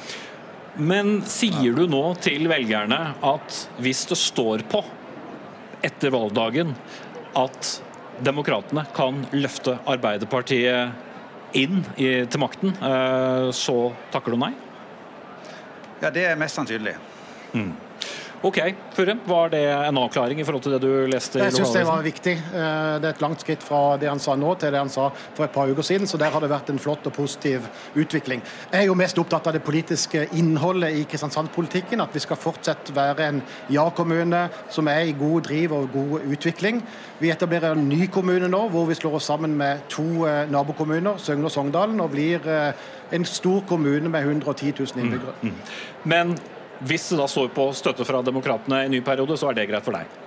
[0.77, 4.83] Men sier du nå til velgerne at hvis det står på
[5.85, 6.75] etter valgdagen
[7.37, 7.71] at
[8.25, 13.77] demokratene kan løfte Arbeiderpartiet inn i, til makten, eh, så
[14.13, 14.53] takker du nei?
[16.01, 16.97] Ja, det er mest sannsynlig.
[17.53, 17.71] Mm.
[18.45, 18.59] Ok,
[18.93, 21.39] Furre, Var det en avklaring i forhold til det du leste?
[21.41, 22.33] Jeg syns det var viktig.
[22.37, 25.07] Eh, det er et langt skritt fra det han sa nå til det han sa
[25.33, 27.65] for et par uker siden, så der har det vært en flott og positiv
[27.97, 28.43] utvikling.
[28.71, 32.03] Jeg er jo mest opptatt av det politiske innholdet i Kristiansand-politikken.
[32.03, 33.41] At vi skal fortsatt være en
[33.73, 36.83] ja-kommune som er i god driv og god utvikling.
[37.19, 41.17] Vi etablerer en ny kommune nå, hvor vi slår oss sammen med to eh, nabokommuner,
[41.17, 42.85] Søgne og Sogndalen, og blir eh,
[43.17, 45.33] en stor kommune med 110 000 innbyggere.
[45.41, 45.81] Mm, mm.
[46.03, 46.37] Men
[46.85, 49.85] hvis det da står på støtte fra Demokratene i ny periode, så er det greit
[49.85, 50.26] for deg?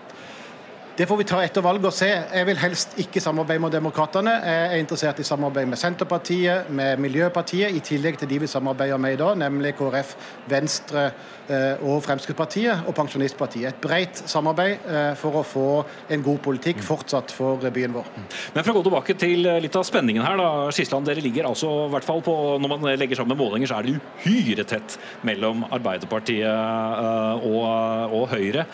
[1.01, 2.09] Det får vi ta etter valget og se.
[2.13, 4.35] Jeg vil helst ikke samarbeide med Demokratene.
[4.45, 9.01] Jeg er interessert i samarbeid med Senterpartiet, med Miljøpartiet, i tillegg til de vi samarbeider
[9.01, 10.13] med i dag, nemlig KrF,
[10.53, 11.07] Venstre
[11.49, 13.71] eh, og Fremskrittspartiet og Pensjonistpartiet.
[13.71, 15.67] Et bredt samarbeid eh, for å få
[16.13, 18.15] en god politikk fortsatt for byen vår.
[18.53, 21.09] Men For å gå tilbake til litt av spenningen her, da, Skisland.
[21.09, 24.01] Dere ligger altså, i hvert fall på, når man legger sammen målinger, så er det
[24.29, 28.69] uhyre tett mellom Arbeiderpartiet eh, og, og Høyre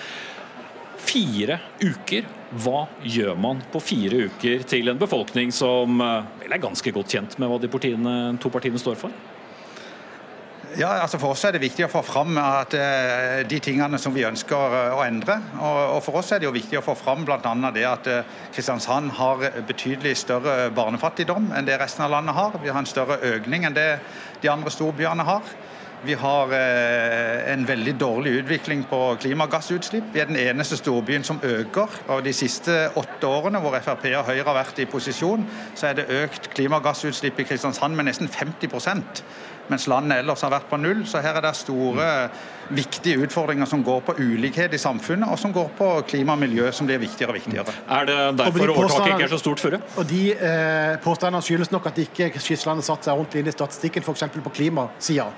[1.07, 2.27] fire uker.
[2.63, 7.17] Hva gjør man på fire uker til en befolkning som eh, vel er ganske godt
[7.17, 9.17] kjent med hva de partiene, to partiene står for?
[10.77, 14.13] Ja, altså For oss er det viktig å få fram at uh, de tingene som
[14.13, 15.39] vi ønsker uh, å endre.
[15.57, 17.53] Og, For oss er det jo viktig å få fram bl.a.
[17.73, 18.11] det at
[18.53, 22.59] Kristiansand har betydelig større barnefattigdom enn det resten av landet har.
[22.61, 23.89] Vi har en større økning enn det
[24.43, 25.57] de andre storbyene har.
[26.05, 30.13] Vi har eh, en veldig dårlig utvikling på klimagassutslipp.
[30.13, 31.89] Vi er den eneste storbyen som øker.
[32.09, 36.01] Og De siste åtte årene hvor Frp og Høyre har vært i posisjon, så er
[36.01, 39.25] det økt klimagassutslipp i Kristiansand med nesten 50%
[39.71, 41.03] mens landet ellers har vært på null.
[41.09, 42.11] Så her er det store,
[42.67, 46.67] viktige utfordringer som går på ulikhet i samfunnet, og som går på klima og miljø,
[46.75, 47.75] som blir viktigere og viktigere.
[47.95, 49.79] Er det derfor overtaket ikke er så stort føre?
[49.97, 53.55] Og De eh, påstandene skyldes nok at ikke Skisland har satt seg ordentlig inn i
[53.55, 54.27] statistikken, f.eks.
[54.35, 55.29] på klimasida.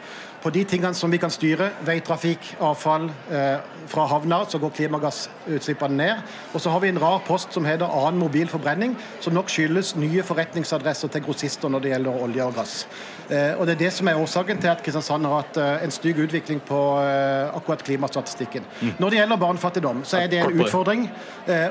[0.42, 5.96] På de tingene som vi kan styre, veitrafikk, avfall, eh, fra havna, så går klimagassutslippene
[5.96, 6.16] ned.
[6.55, 9.94] Og så har vi en rar post som heter annen mobil forbrenning, som nok skyldes
[9.96, 12.87] nye forretningsadresser til grossister når det gjelder olje og gass.
[13.31, 15.90] Eh, og Det er det som er årsaken til at Kristiansand har hatt eh, en
[15.90, 18.65] stygg utvikling på eh, akkurat klimastatistikken.
[18.81, 18.94] Mm.
[18.98, 21.08] Når det gjelder barnefattigdom, så er det en utfordring.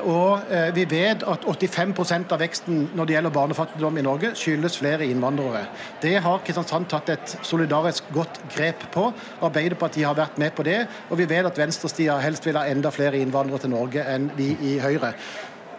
[0.04, 0.40] Og
[0.74, 5.66] vi vet at 85% av veksten når det gjelder barnefattigdom i Norge, skyldes flere innvandrere.
[6.02, 8.57] Det har Kristiansand tatt et solidarisk godt grep
[8.92, 9.10] på.
[9.42, 10.80] Arbeiderpartiet har vært med på det,
[11.10, 14.54] og vi vet at venstresida helst vil ha enda flere innvandrere til Norge enn vi
[14.62, 15.14] i Høyre.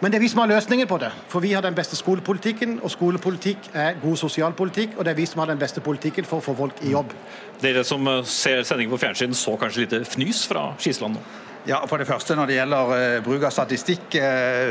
[0.00, 1.10] Men det er vi som har løsningen på det.
[1.28, 4.96] For vi har den beste skolepolitikken, og skolepolitikk er god sosialpolitikk.
[4.96, 7.12] Og det er vi som har den beste politikken for å få folk i jobb.
[7.60, 11.24] Dere som eh, ser sendingen på fjernsyn, så kanskje litt fnys fra Skisland nå?
[11.68, 14.16] Ja, for det første Når det gjelder uh, bruk av statistikk,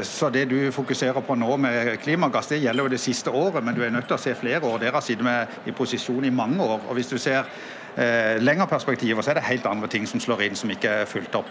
[0.09, 3.77] så det du fokuserer på nå med klimagass, det gjelder jo det siste året, men
[3.77, 4.79] du er nødt til å se flere år.
[4.81, 6.81] Dere har sittet med i posisjon i mange år.
[6.89, 7.45] og hvis du ser
[7.95, 11.09] eh, lengre perspektiver så er det helt andre ting som slår inn som ikke er
[11.09, 11.49] fulgt opp.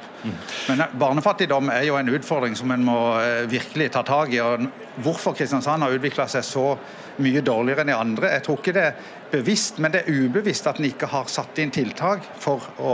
[0.69, 4.41] Men eh, barnefattigdom er jo en utfordring som en må eh, virkelig ta tak i.
[4.45, 4.69] og
[5.05, 6.73] Hvorfor Kristiansand har utvikla seg så
[7.19, 10.69] mye dårligere enn de andre, jeg tror ikke det er bevisst, men det er ubevisst
[10.71, 12.93] at en ikke har satt inn tiltak for å,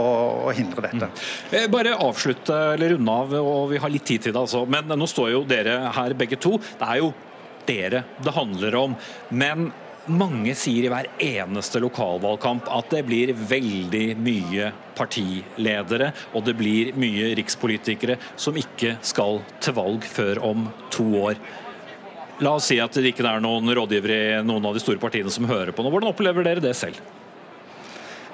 [0.49, 1.11] å hindre dette.
[1.51, 1.69] Mm.
[1.73, 4.41] Bare avslutte eller runde av, og vi har litt tid til det.
[4.41, 4.65] altså.
[4.65, 6.55] Men nå står jo dere her begge to.
[6.57, 7.13] Det er jo
[7.65, 8.95] dere det handler om.
[9.29, 9.69] Men
[10.11, 16.93] mange sier i hver eneste lokalvalgkamp at det blir veldig mye partiledere og det blir
[16.99, 21.39] mye rikspolitikere som ikke skal til valg før om to år.
[22.43, 25.31] La oss si at det ikke er noen rådgivere i noen av de store partiene
[25.31, 25.91] som hører på nå.
[25.93, 26.99] Hvordan opplever dere det selv?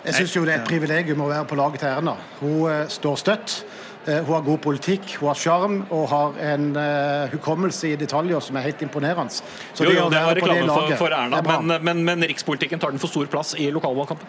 [0.02, 2.16] Jeg syns det er et privilegium å være på laget til Erna.
[2.40, 3.60] Hun eh, står støtt.
[4.08, 8.42] Eh, hun har god politikk, hun har sjarm og har en uh, hukommelse i detaljer
[8.42, 9.44] som er helt imponerende.
[9.74, 13.02] Så jo, jo, det var reklame for, for Erna, men, men, men rikspolitikken tar den
[13.02, 14.26] for stor plass i lokalvalgkampen?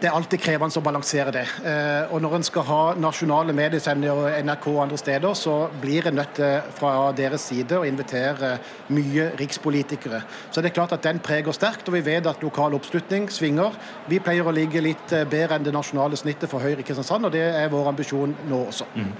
[0.00, 1.44] Det er alltid krevende å balansere det.
[1.64, 6.18] Eh, og Når en skal ha nasjonale mediesendere, NRK og andre steder, så blir en
[6.20, 8.56] nødt til fra deres side å invitere
[8.94, 10.22] mye rikspolitikere.
[10.50, 13.72] Så det er klart at Den preger sterkt, og vi vet at lokal oppslutning svinger.
[14.08, 17.26] Vi pleier å ligge litt eh, bedre enn det nasjonale snittet for Høyre i Kristiansand,
[17.26, 18.88] og det er vår ambisjon nå også.
[18.94, 19.12] Mm.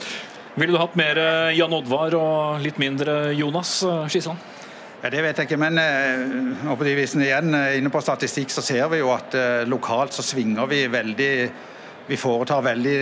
[0.56, 4.55] Ville du hatt mer eh, Jan Oddvar og litt mindre Jonas Skisand?
[5.07, 8.98] Ja, det vet jeg ikke, men eh, igjen, eh, inne på statistikk så ser vi
[8.98, 11.28] jo at eh, lokalt så svinger vi veldig
[12.09, 12.96] vi foretar veldig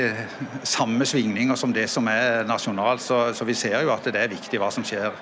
[0.69, 3.01] samme svingninger som det som er nasjonalt.
[3.01, 5.17] Så, så vi ser jo at det er viktig hva som skjer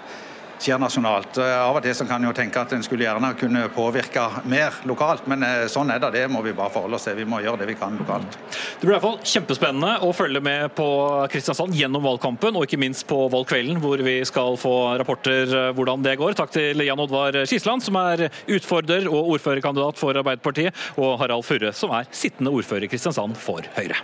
[0.62, 1.38] skjer nasjonalt.
[1.42, 5.26] Av og til så kan jo tenke at en skulle gjerne kunne påvirke mer lokalt,
[5.30, 6.12] men eh, sånn er det.
[6.16, 7.18] Det må vi bare forholde oss til.
[7.18, 8.38] Vi må gjøre det vi kan lokalt.
[8.52, 10.88] Det blir i hvert fall kjempespennende å følge med på
[11.32, 16.06] Kristiansand gjennom valgkampen, og ikke minst på valgkvelden, hvor vi skal få rapporter eh, hvordan
[16.06, 16.38] det går.
[16.38, 21.74] Takk til Jan Oddvar Skisland, som er utfordrer og ordførerkandidat for Arbeiderpartiet, og Harald Furre,
[21.76, 24.02] som er sittende ordfører i Kristiansand for Høyre.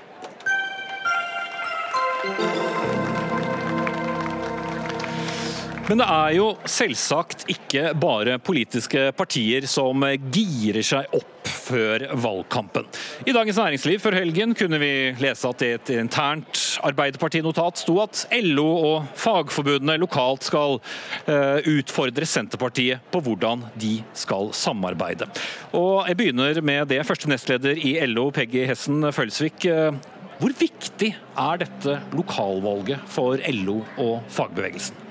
[5.88, 10.02] Men det er jo selvsagt ikke bare politiske partier som
[10.34, 12.84] girer seg opp før valgkampen.
[13.24, 14.90] I Dagens Næringsliv før helgen kunne vi
[15.22, 21.58] lese at det i et internt Arbeiderpartinotat sto at LO og fagforbundene lokalt skal uh,
[21.64, 25.30] utfordre Senterpartiet på hvordan de skal samarbeide.
[25.72, 29.64] Og Jeg begynner med det første nestleder i LO, Peggy Hessen Følsvik.
[29.64, 29.96] Uh,
[30.38, 35.07] hvor viktig er dette lokalvalget for LO og fagbevegelsen?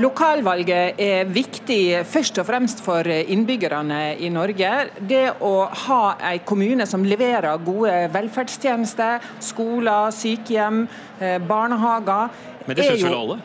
[0.00, 4.70] Lokalvalget er viktig først og fremst for innbyggerne i Norge.
[4.96, 5.52] Det å
[5.84, 10.86] ha en kommune som leverer gode velferdstjenester, skoler, sykehjem,
[11.20, 12.30] eh, barnehager
[12.66, 13.38] Men det syns vel alle?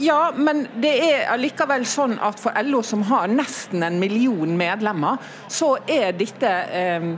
[0.00, 5.20] Ja, men det er allikevel sånn at for LO, som har nesten en million medlemmer,
[5.46, 7.10] så er dette eh,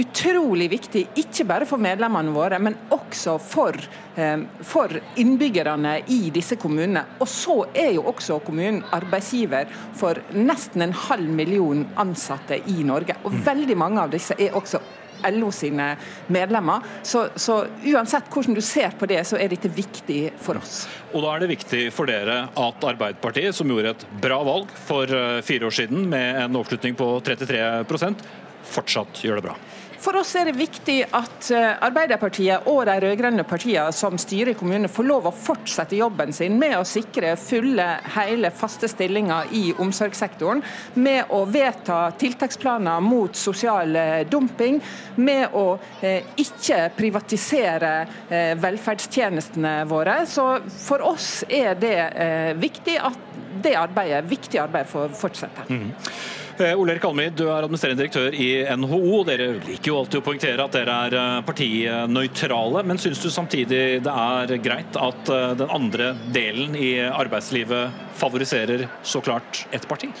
[0.00, 3.78] utrolig viktig, ikke bare for medlemmene våre, men også for,
[4.16, 7.04] eh, for, innbyggerne i disse kommunene.
[7.20, 13.16] Og så er jo også kommunen arbeidsgiver for nesten en halv million ansatte i Norge.
[13.24, 13.40] Og mm.
[13.46, 14.82] veldig mange av disse er også
[15.30, 15.94] LO sine
[16.26, 16.82] medlemmer.
[17.02, 20.84] Så, så, uansett hvordan du ser på det, så er dette viktig for oss.
[21.14, 25.08] Og da er det viktig for dere at Arbeiderpartiet, som gjorde et bra valg for
[25.08, 28.26] eh, fire år siden med en oppslutning på 33%
[28.64, 29.56] fortsatt gjør det bra.
[30.04, 34.56] For oss er det viktig at eh, Arbeiderpartiet og de rød-grønne partiene som styrer i
[34.58, 39.62] kommunene får lov å fortsette jobben sin med å sikre fulle, hele, faste stillinger i
[39.80, 40.60] omsorgssektoren.
[41.00, 44.82] Med å vedta tiltaksplaner mot sosial eh, dumping.
[45.24, 45.64] Med å
[46.04, 47.96] eh, ikke privatisere
[48.28, 50.20] eh, velferdstjenestene våre.
[50.28, 53.34] Så for oss er det eh, viktig at
[53.64, 55.64] det arbeidet, viktig arbeid får fortsette.
[55.72, 55.94] Mm.
[56.58, 59.24] Eh, Ole Erik Almid, du er administrerende direktør i NHO.
[59.26, 63.80] Dere liker jo alltid å poengtere at dere er eh, partinøytrale, men syns du samtidig
[64.04, 70.12] det er greit at eh, den andre delen i arbeidslivet favoriserer så klart ett parti?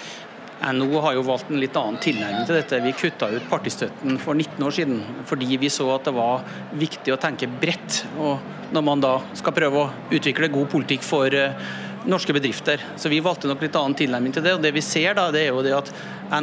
[0.64, 2.82] NHO har jo valgt en litt annen tilnærming til dette.
[2.82, 6.42] Vi kutta ut partistøtten for 19 år siden fordi vi så at det var
[6.80, 8.02] viktig å tenke bredt.
[8.18, 11.36] Og når man da skal prøve å utvikle god politikk for
[12.04, 12.80] norske bedrifter.
[12.96, 14.54] Så vi valgte nok litt annen tilnærming til det.
[14.56, 15.92] og Det vi ser da, det er jo det at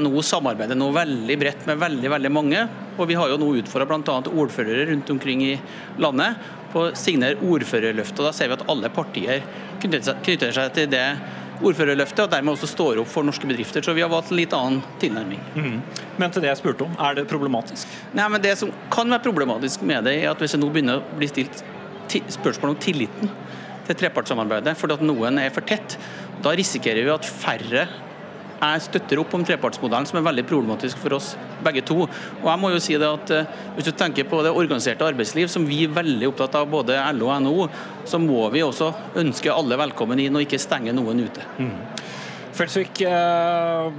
[0.02, 2.64] NHO samarbeider nå veldig bredt med veldig veldig mange.
[2.98, 4.18] Og vi har jo nå utfordra bl.a.
[4.32, 5.54] ordførere rundt omkring i
[6.02, 6.40] landet
[6.72, 8.24] på å signere ordførerløftet.
[8.24, 9.46] Da ser vi at alle partier
[9.82, 11.06] knytter seg til det
[11.62, 13.84] ordførerløftet, og dermed også står opp for norske bedrifter.
[13.86, 15.42] Så vi har valgt en litt annen tilnærming.
[15.54, 15.76] Mm.
[16.18, 17.92] Men til det jeg spurte om, er det problematisk?
[18.18, 21.02] Nei, men Det som kan være problematisk med det, er at hvis det nå begynner
[21.02, 21.62] å bli stilt
[22.10, 23.30] spørsmål om tilliten
[23.88, 25.98] til trepartssamarbeidet, fordi at noen er for tett,
[26.42, 27.86] da risikerer vi at færre
[28.62, 31.32] jeg støtter opp om trepartsmodellen, som er veldig problematisk for oss
[31.66, 32.04] begge to.
[32.06, 35.50] Og jeg må jo si det at eh, Hvis du tenker på det organiserte arbeidsliv,
[35.50, 37.68] som vi er veldig opptatt av, både LO og NHO,
[38.06, 41.48] så må vi også ønske alle velkommen inn og ikke stenge noen ute.
[41.58, 41.74] Mm.
[42.54, 43.90] Felsvik, eh,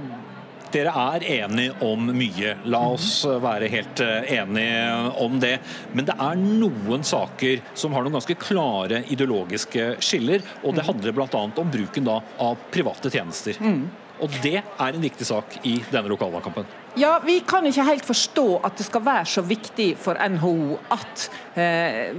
[0.73, 2.55] dere er enige om mye.
[2.69, 4.77] La oss være helt eh, enige
[5.23, 5.55] om det.
[5.93, 10.45] Men det er noen saker som har noen ganske klare ideologiske skiller.
[10.63, 11.27] Og det handler bl.a.
[11.33, 13.59] om bruken av private tjenester.
[13.61, 13.83] Mm.
[14.23, 16.67] Og det er en viktig sak i denne lokalvalgkampen.
[16.99, 21.29] Ja, Vi kan ikke helt forstå at det skal være så viktig for NHO at
[21.57, 22.13] eh,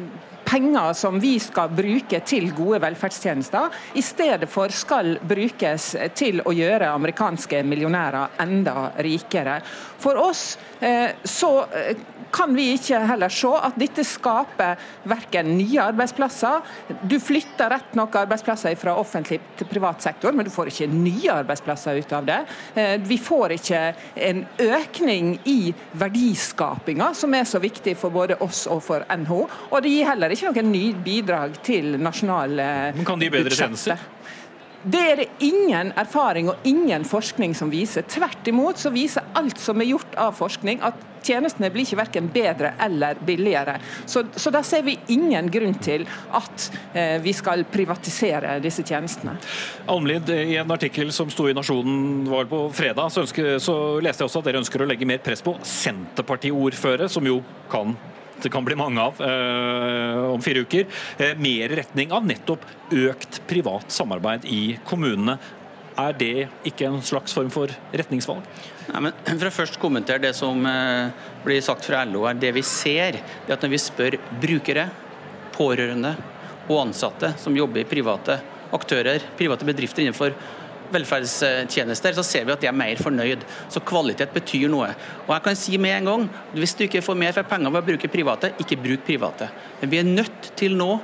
[0.44, 6.54] penger som vi skal bruke til gode velferdstjenester, i stedet for skal brukes til å
[6.54, 9.60] gjøre amerikanske millionærer enda rikere.
[10.04, 11.96] For oss eh, så eh,
[12.34, 18.16] kan vi ikke heller se at dette skaper verken nye arbeidsplasser Du flytter rett nok
[18.24, 22.40] arbeidsplasser fra offentlig til privat sektor, men du får ikke nye arbeidsplasser ut av det.
[22.74, 23.82] Eh, vi får ikke
[24.28, 29.40] en økning i verdiskapinga, som er så viktig for både oss og for NHO.
[29.70, 34.10] Og det gir heller ikke noen ny bidrag til nasjonale Men Kan de bedre tjenester?
[34.84, 38.04] Det er det ingen erfaring og ingen forskning som viser.
[38.04, 42.28] Tvert imot så viser alt som er gjort av forskning at tjenestene blir ikke verken
[42.32, 43.78] bedre eller billigere.
[44.04, 46.04] Så, så da ser vi ingen grunn til
[46.36, 49.38] at eh, vi skal privatisere disse tjenestene.
[49.88, 54.24] Almlid, i en artikkel som sto i Nasjonen var på fredag, så, ønsker, så leste
[54.24, 57.40] jeg også at dere ønsker å legge mer press på Senterpartiordførere, som jo
[57.72, 57.96] kan
[58.42, 60.86] det kan bli mange av eh, om fire uker.
[61.18, 62.64] Eh, mer retning av nettopp
[62.94, 65.38] økt privat samarbeid i kommunene.
[66.00, 68.42] Er det ikke en slags form for retningsvalg?
[68.90, 71.14] Nei, men for å først kommentere det som eh,
[71.44, 74.88] blir sagt fra LO, er det vi ser, er at når vi spør brukere,
[75.54, 76.16] pårørende
[76.64, 78.40] og ansatte som jobber i private
[78.74, 80.34] aktører, private bedrifter innenfor
[80.92, 83.44] velferdstjenester, så ser vi at de er mer fornøyd.
[83.72, 84.92] Så kvalitet betyr noe.
[85.26, 87.82] Og jeg kan si med en gang, Hvis du ikke får mer for penger ved
[87.82, 89.48] å bruke private, ikke bruk private.
[89.80, 91.00] Men vi er nødt til nå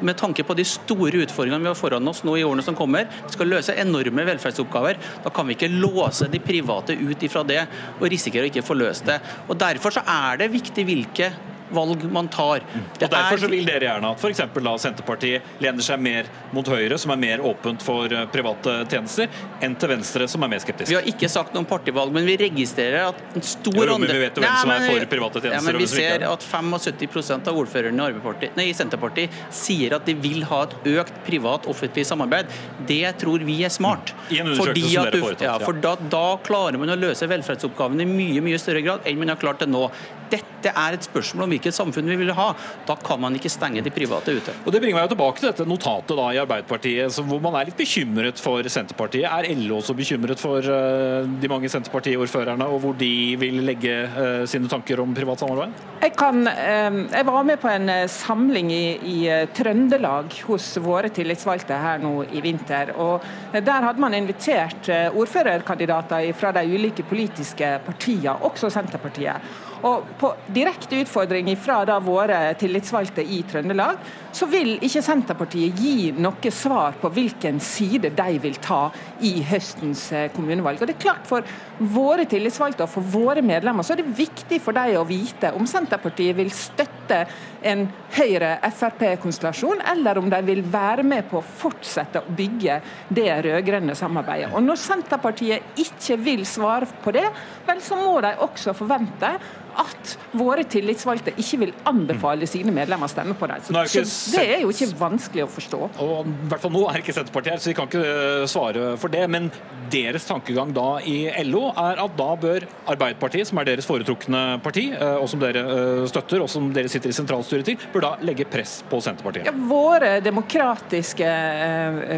[0.00, 3.08] med tanke på de store utfordringene vi har foran oss nå i årene som kommer,
[3.26, 4.98] vi skal løse enorme velferdsoppgaver.
[5.24, 7.64] Da kan vi ikke låse de private ut ifra det
[7.98, 9.18] og risikere å ikke få løst det.
[9.48, 11.32] Og Derfor så er det viktig hvilke
[11.74, 12.64] valg man tar.
[12.98, 14.42] Det og Derfor så vil dere gjerne at f.eks.
[14.82, 19.30] Senterpartiet lener seg mer mot Høyre, som er mer åpent for eh, private tjenester,
[19.64, 20.90] enn til Venstre, som er mer skeptisk.
[20.92, 24.12] Vi har ikke sagt noe om partivalg, men vi registrerer at en stor jo, andre...
[24.18, 25.58] Vi vet jo hvem som er for private tjenester.
[25.58, 30.14] Ja, men vi ser at 75 av ordførerne i, nei, i Senterpartiet sier at de
[30.18, 32.52] vil ha et økt privat-offentlig samarbeid.
[32.88, 34.14] Det tror vi er smart.
[34.30, 35.46] I en undersøkelse som dere foretatt.
[35.48, 39.20] Ja, for da, da klarer man å løse velferdsoppgavene i mye mye større grad enn
[39.20, 39.88] man har klart det nå.
[40.32, 42.50] Dette er et spørsmål om hvilket samfunn vi vil ha.
[42.88, 44.54] Da kan man ikke stenge de private ute.
[44.64, 47.68] Og Det bringer meg jo tilbake til dette notatet da i Arbeiderpartiet, hvor man er
[47.70, 49.28] litt bekymret for Senterpartiet.
[49.28, 54.44] Er LO også bekymret for uh, de mange Senterparti-ordførerne, og hvor de vil legge uh,
[54.50, 55.76] sine tanker om privat samarbeid?
[56.02, 59.18] Jeg, kan, uh, jeg var med på en samling i, i
[59.56, 62.92] Trøndelag hos våre tillitsvalgte her nå i vinter.
[62.98, 63.24] og
[63.54, 69.67] Der hadde man invitert ordførerkandidater fra de ulike politiske partiene, også Senterpartiet.
[69.86, 74.00] Og På direkte utfordring fra våre tillitsvalgte i Trøndelag,
[74.38, 78.86] så vil ikke Senterpartiet gi noe svar på hvilken side de vil ta
[79.26, 80.80] i høstens eh, kommunevalg.
[80.80, 81.46] Og det er klart For
[81.78, 85.66] våre tillitsvalgte og for våre medlemmer så er det viktig for dem å vite om
[85.68, 87.24] Senterpartiet vil støtte
[87.66, 92.80] en Høyre-Frp-konstellasjon, eller om de vil være med på å fortsette å bygge
[93.14, 94.52] det rød-grønne samarbeidet.
[94.54, 97.26] Og Når Senterpartiet ikke vil svare på det,
[97.66, 99.32] vel så må de også forvente
[99.78, 103.62] at våre tillitsvalgte ikke vil anbefale sine medlemmer å stemme på dem.
[103.62, 105.80] Så, Det er jo ikke vanskelig å forstå.
[106.04, 108.92] Og i hvert fall nå er ikke Senterpartiet her, så de kan ikke eh, svare
[109.00, 109.24] for det.
[109.30, 109.50] Men
[109.92, 114.88] deres tankegang da i LO er at da bør Arbeiderpartiet, som er deres foretrukne parti,
[114.92, 118.12] eh, og som dere eh, støtter, og som dere sitter i sentralstyret til, bør da
[118.26, 119.48] legge press på Senterpartiet.
[119.48, 121.30] Ja, våre demokratiske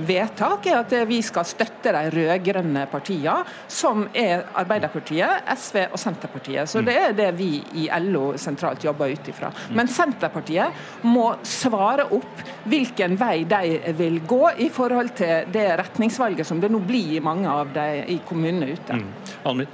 [0.07, 3.41] vedtak er at vi skal støtte de rød-grønne partiene,
[3.71, 6.71] som er Arbeiderpartiet, SV og Senterpartiet.
[6.71, 7.53] Så det er det vi
[7.83, 9.51] i LO sentralt jobber ut ifra.
[9.77, 16.47] Men Senterpartiet må svare opp hvilken vei de vil gå i forhold til det retningsvalget
[16.47, 19.01] som det nå blir i mange av de i kommunene ute.
[19.01, 19.67] Mm.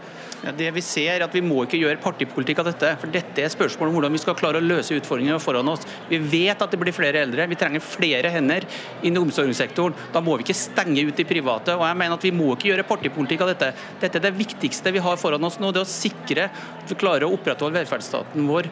[0.47, 2.93] Ja, det Vi ser at vi må ikke gjøre partipolitikk av dette.
[3.01, 5.87] for Dette er spørsmål om hvordan vi skal klare å løse utfordringene foran oss.
[6.09, 7.49] Vi vet at det blir flere eldre.
[7.49, 8.67] Vi trenger flere hender
[9.03, 9.97] innen omsorgssektoren.
[10.13, 11.75] Da må vi ikke stenge ut de private.
[11.75, 13.73] og jeg mener at Vi må ikke gjøre partipolitikk av dette.
[14.01, 15.73] Dette er det viktigste vi har foran oss nå.
[15.73, 18.71] Det å sikre at vi klarer å opprettholde velferdsstaten vår.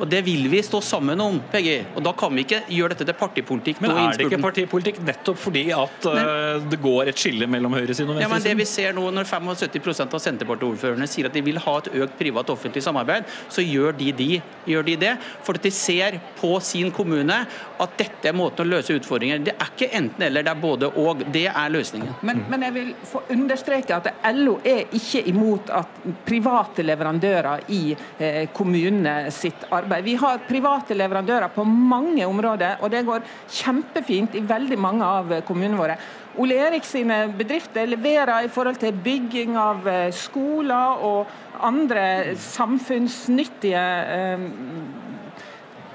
[0.00, 1.78] Og Det vil vi stå sammen om, Peggy.
[1.96, 3.80] Og Da kan vi ikke gjøre dette til partipolitikk.
[3.80, 8.12] Men er det ikke partipolitikk nettopp fordi at uh, det går et skille mellom høyresiden
[8.12, 8.24] og venstresiden?
[8.26, 11.76] Ja, men det vi ser nå, Når 75 av Senterparti-ordførerne sier at de vil ha
[11.80, 14.28] et økt privat-offentlig samarbeid, så gjør de, de,
[14.68, 15.14] gjør de, det.
[15.46, 17.38] For at de ser på sin kommune
[17.80, 19.42] at dette er måten å løse utfordringer.
[19.46, 21.24] Det er ikke enten-eller, det er både og.
[21.32, 22.14] Det er løsningen.
[22.26, 27.82] Men, men, jeg vil få understreke at LO er ikke imot at private leverandører i
[27.94, 30.04] eh, kommunene sitt arbeid arbeid.
[30.04, 35.34] Vi har private leverandører på mange områder, og det går kjempefint i veldig mange av
[35.46, 35.98] kommunene våre.
[36.36, 43.84] Ole Erik sine bedrifter leverer i forhold til bygging av eh, skoler og andre samfunnsnyttige
[44.12, 44.44] eh,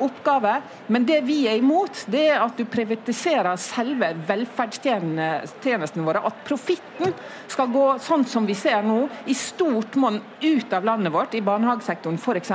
[0.03, 0.57] oppgave.
[0.87, 6.23] Men det vi er imot, det er at du privatiserer selve velferdstjenestene våre.
[6.27, 7.13] At profitten
[7.51, 11.43] skal gå sånn som vi ser nå, i stort monn ut av landet vårt, i
[11.45, 12.51] barnehagesektoren f.eks.,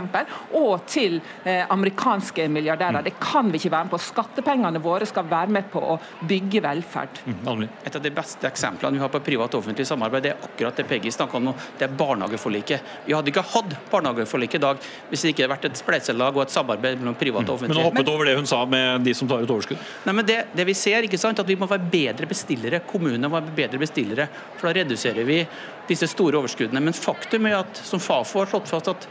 [0.57, 3.05] og til eh, amerikanske milliardærer.
[3.07, 4.03] Det kan vi ikke være med på.
[4.07, 7.22] Skattepengene våre skal være med på å bygge velferd.
[7.26, 10.86] Mm, Et av de beste eksemplene vi har på privat-offentlig samarbeid, det er akkurat det
[10.88, 11.57] Peggy snakka om nå.
[11.78, 12.94] Det er barnehageforliket.
[13.07, 14.80] Vi hadde ikke hatt barnehageforliket i dag
[15.11, 17.76] hvis det ikke hadde vært et spleiselag og et samarbeid mellom privat privat og offentlige.
[17.76, 19.84] Men hun hoppet over det hun sa med de som tar ut overskudd?
[20.09, 22.82] Nei, men det, det vi ser, ikke sant, at vi må være bedre bestillere.
[22.89, 24.28] Kommunene må være bedre bestillere.
[24.57, 25.41] For da reduserer vi
[25.87, 26.82] disse store overskuddene.
[26.82, 29.09] Men faktum er at, som Fafo har slått fast, at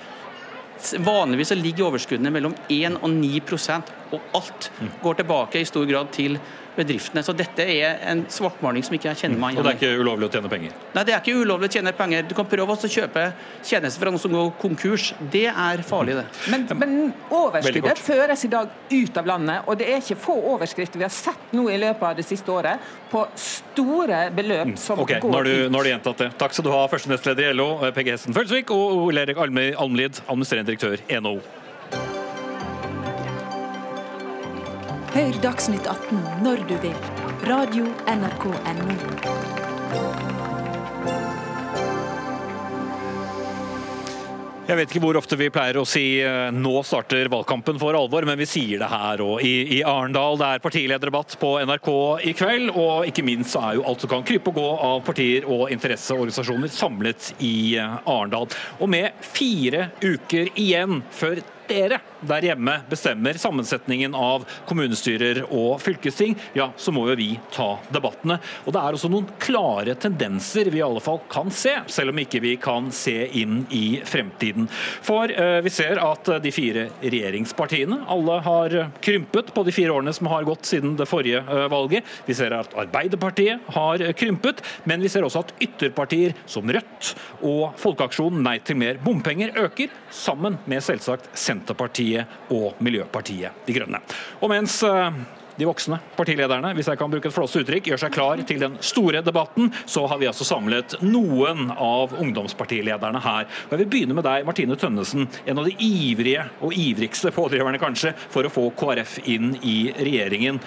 [1.00, 4.68] Vanligvis ligger overskuddene mellom 1 og 9% og alt
[5.02, 6.36] går tilbake i stor grad til
[6.78, 7.24] bedriftene.
[7.26, 9.64] Så dette er en svartmaling som ikke jeg kjenner meg igjen i.
[9.64, 10.76] Og det er ikke ulovlig å tjene penger?
[10.96, 12.28] Nei, det er ikke ulovlig å tjene penger.
[12.30, 13.26] Du kan prøve å kjøpe
[13.66, 15.10] tjenester fra noen som går konkurs.
[15.34, 16.26] Det er farlig, det.
[16.54, 16.96] Men, men
[17.34, 21.14] overskuddet føres i dag ut av landet, og det er ikke få overskrifter vi har
[21.14, 25.32] sett nå i løpet av det siste året på store beløp mm, som okay, går
[25.32, 25.72] nå har, du, ut.
[25.72, 26.32] nå har du gjentatt det.
[26.40, 30.24] Takk skal du ha, første nestleder i LO, Peggy Hessen Følsvik, og Ole Erik Almlid,
[30.26, 31.40] administrerende direktør NHO.
[35.16, 36.96] Hør Dagsnytt 18 når du vil.
[37.48, 39.46] Radio NRK Radio.nrk.no.
[44.66, 48.28] Jeg vet ikke hvor ofte vi pleier å si eh, nå starter valgkampen for alvor,
[48.28, 50.36] men vi sier det her og i, i Arendal.
[50.42, 51.90] Det er partilederdebatt på NRK
[52.28, 55.48] i kveld, og ikke minst er jo alt som kan krype og gå av partier
[55.48, 58.52] og interesseorganisasjoner samlet i eh, Arendal.
[58.82, 61.40] Og med fire uker igjen før
[61.70, 67.76] dere der hjemme bestemmer sammensetningen av kommunestyrer og fylkesting, ja, så må jo vi ta
[67.94, 68.40] debattene.
[68.66, 72.22] Og det er også noen klare tendenser vi i alle fall kan se, selv om
[72.22, 74.70] ikke vi kan se inn i fremtiden.
[75.06, 80.14] For eh, vi ser at de fire regjeringspartiene alle har krympet på de fire årene
[80.16, 82.08] som har gått siden det forrige eh, valget.
[82.28, 87.14] Vi ser at Arbeiderpartiet har krympet, men vi ser også at ytterpartier som Rødt
[87.46, 93.74] og Folkeaksjonen Nei til mer bompenger øker, sammen med selvsagt Senterpartiet Senterpartiet og Miljøpartiet De
[93.76, 94.00] Grønne.
[94.42, 95.18] Og mens eh,
[95.56, 98.76] de voksne partilederne hvis jeg kan bruke et flåste uttrykk, gjør seg klar til den
[98.84, 103.48] store debatten, så har vi altså samlet noen av ungdomspartilederne her.
[103.68, 107.82] Og jeg vil begynne med deg, Martine Tønnesen, en av de ivrige og ivrigste pådriverne
[107.82, 110.60] kanskje for å få KrF inn i regjeringen.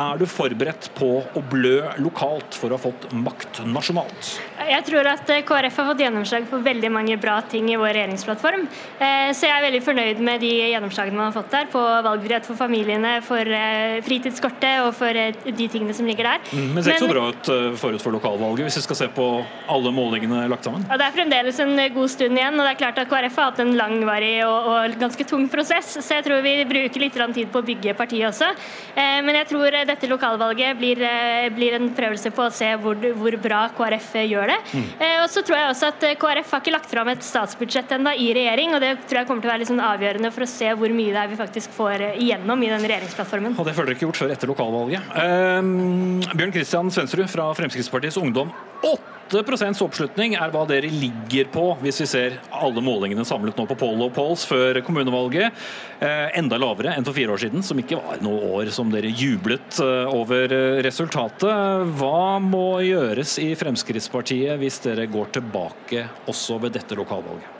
[0.00, 4.30] Er du forberedt på å blø lokalt for å ha fått makt nasjonalt?
[4.70, 8.64] Jeg tror at KrF har fått gjennomslag for veldig mange bra ting i vår regjeringsplattform.
[9.02, 12.48] Eh, så jeg er veldig fornøyd med de gjennomslagene man har fått der på valgfrihet
[12.48, 16.44] for familiene, for eh, fritidskortet og for eh, de tingene som ligger der.
[16.52, 19.10] Mm, men det ser ikke så bra ut forut for lokalvalget, hvis vi skal se
[19.16, 19.28] på
[19.74, 20.86] alle målingene lagt sammen?
[20.88, 23.50] Ja, det er fremdeles en god stund igjen, og det er klart at KrF har
[23.50, 27.50] hatt en langvarig og, og ganske tung prosess, så jeg tror vi bruker litt tid
[27.52, 28.48] på å bygge partiet også.
[28.96, 32.96] Men jeg tror det dette lokalvalget blir, eh, blir en prøvelse på å se hvor,
[33.18, 34.58] hvor bra KrF gjør det.
[34.72, 34.88] Mm.
[34.98, 38.14] Eh, og så tror jeg også at KrF har ikke lagt fram et statsbudsjett enda
[38.14, 40.50] i regjering, og det tror jeg kommer til å være litt sånn avgjørende for å
[40.50, 43.56] se hvor mye det er vi faktisk får igjennom i den regjeringsplattformen.
[43.58, 45.14] Og det føler dere ikke gjort før etter lokalvalget.
[45.14, 48.52] Um, Bjørn Kristian Svendsrud fra Fremskrittspartiets Ungdom.
[48.82, 53.76] 8 oppslutning er hva dere ligger på, hvis vi ser alle målingene samlet nå på
[53.78, 55.54] poll og polls før kommunevalget.
[56.00, 59.12] Eh, enda lavere enn for fire år siden, som ikke var noe år som dere
[59.12, 61.86] jublet eh, over eh, resultatet.
[62.00, 67.56] Hva må gjøres i Fremskrittspartiet hvis dere går tilbake også ved dette lokalvalget?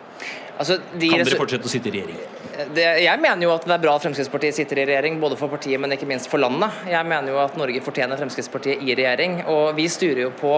[0.60, 2.39] Altså, de kan dere fortsette å sitte i regjering?
[2.74, 5.52] Det, jeg mener jo at det er bra at Fremskrittspartiet sitter i regjering, både for
[5.52, 6.82] partiet, men ikke minst for landet.
[6.90, 10.54] Jeg mener jo at Norge fortjener Fremskrittspartiet i regjering, og vi styrer jo på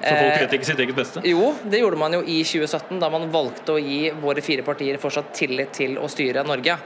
[0.00, 1.24] Så folk vet ikke sitt eget beste?
[1.28, 5.00] Jo, det gjorde man jo i 2017, da man valgte å gi våre fire partier
[5.02, 6.78] fortsatt tillit til å styre Norge.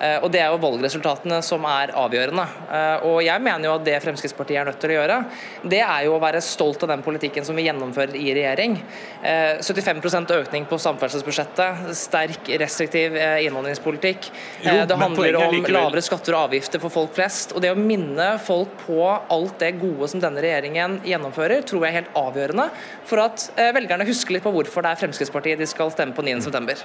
[0.00, 2.44] Eh, og Det er jo valgresultatene som er avgjørende.
[2.66, 5.18] Eh, og Jeg mener jo at det Fremskrittspartiet er nødt til å gjøre,
[5.62, 8.76] det er jo å være stolt av den politikken som vi gjennomfører i regjering.
[9.22, 14.30] 75 eh, økning på samferdselsbudsjettet, sterk restriktiv innvandringspolitikk.
[14.64, 15.78] Jo, det handler om likevel...
[15.78, 17.54] lavere skatter og avgifter for folk flest.
[17.54, 21.92] Og det å minne folk på alt det gode som denne regjeringen gjennomfører, tror jeg
[21.92, 22.68] er helt avgjørende
[23.06, 26.84] for at velgerne husker litt på hvorfor det er Fremskrittspartiet de skal stemme på 9.9.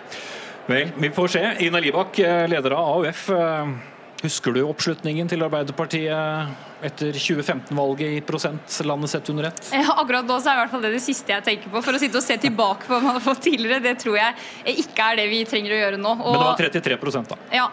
[0.70, 1.55] Vel, vi får se.
[1.59, 3.30] Ina Libak, eh, leder av AUF.
[3.30, 3.67] Eh,
[4.22, 9.72] husker du oppslutningen til Arbeiderpartiet etter 2015-valget i prosent, landet sett under ett?
[9.74, 11.82] Ja, akkurat nå så er i hvert fall det det siste jeg tenker på.
[11.86, 14.80] For å sitte og se tilbake på hva man har fått tidligere, det tror jeg
[14.86, 16.16] ikke er det vi trenger å gjøre nå.
[16.20, 17.40] Og, Men det var 33 da?
[17.60, 17.70] Ja.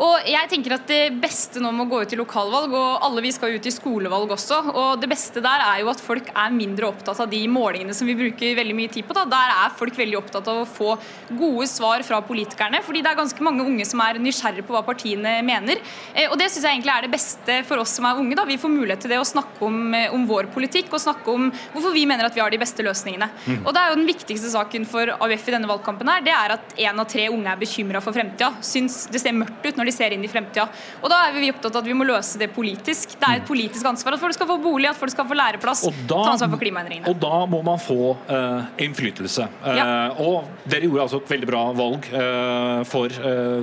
[0.00, 3.32] Og jeg tenker at Det beste nå må gå ut i lokalvalg, og alle vi
[3.34, 4.60] skal ut i skolevalg også.
[4.72, 8.08] og Det beste der er jo at folk er mindre opptatt av de målingene som
[8.08, 9.16] vi bruker veldig mye tid på.
[9.16, 9.26] Da.
[9.28, 10.94] Der er folk veldig opptatt av å få
[11.28, 12.80] gode svar fra politikerne.
[12.82, 15.78] fordi det er ganske mange unge som er nysgjerrige på hva partiene mener.
[16.14, 18.34] Eh, og Det syns jeg egentlig er det beste for oss som er unge.
[18.34, 18.44] da.
[18.50, 21.50] Vi får mulighet til det å snakke om, eh, om vår politikk og snakke om
[21.74, 23.28] hvorfor vi mener at vi har de beste løsningene.
[23.46, 23.60] Mm.
[23.64, 26.54] Og det er jo Den viktigste saken for AUF i denne valgkampen her, det er
[26.54, 28.54] at én av tre unge er bekymra for fremtida.
[28.64, 30.68] Syns det ser mørkt ut når de ser inn i fremtida.
[31.02, 33.16] Og da er vi opptatt av at vi må løse det politisk.
[33.20, 35.84] Det er et politisk ansvar at folk skal få bolig, at folk skal få læreplass,
[36.08, 37.10] da, ta ansvar for klimaendringene.
[37.10, 39.46] Og da må man få uh, innflytelse.
[39.60, 39.86] Uh, ja.
[40.24, 43.20] Og dere gjorde altså et veldig bra valg uh, for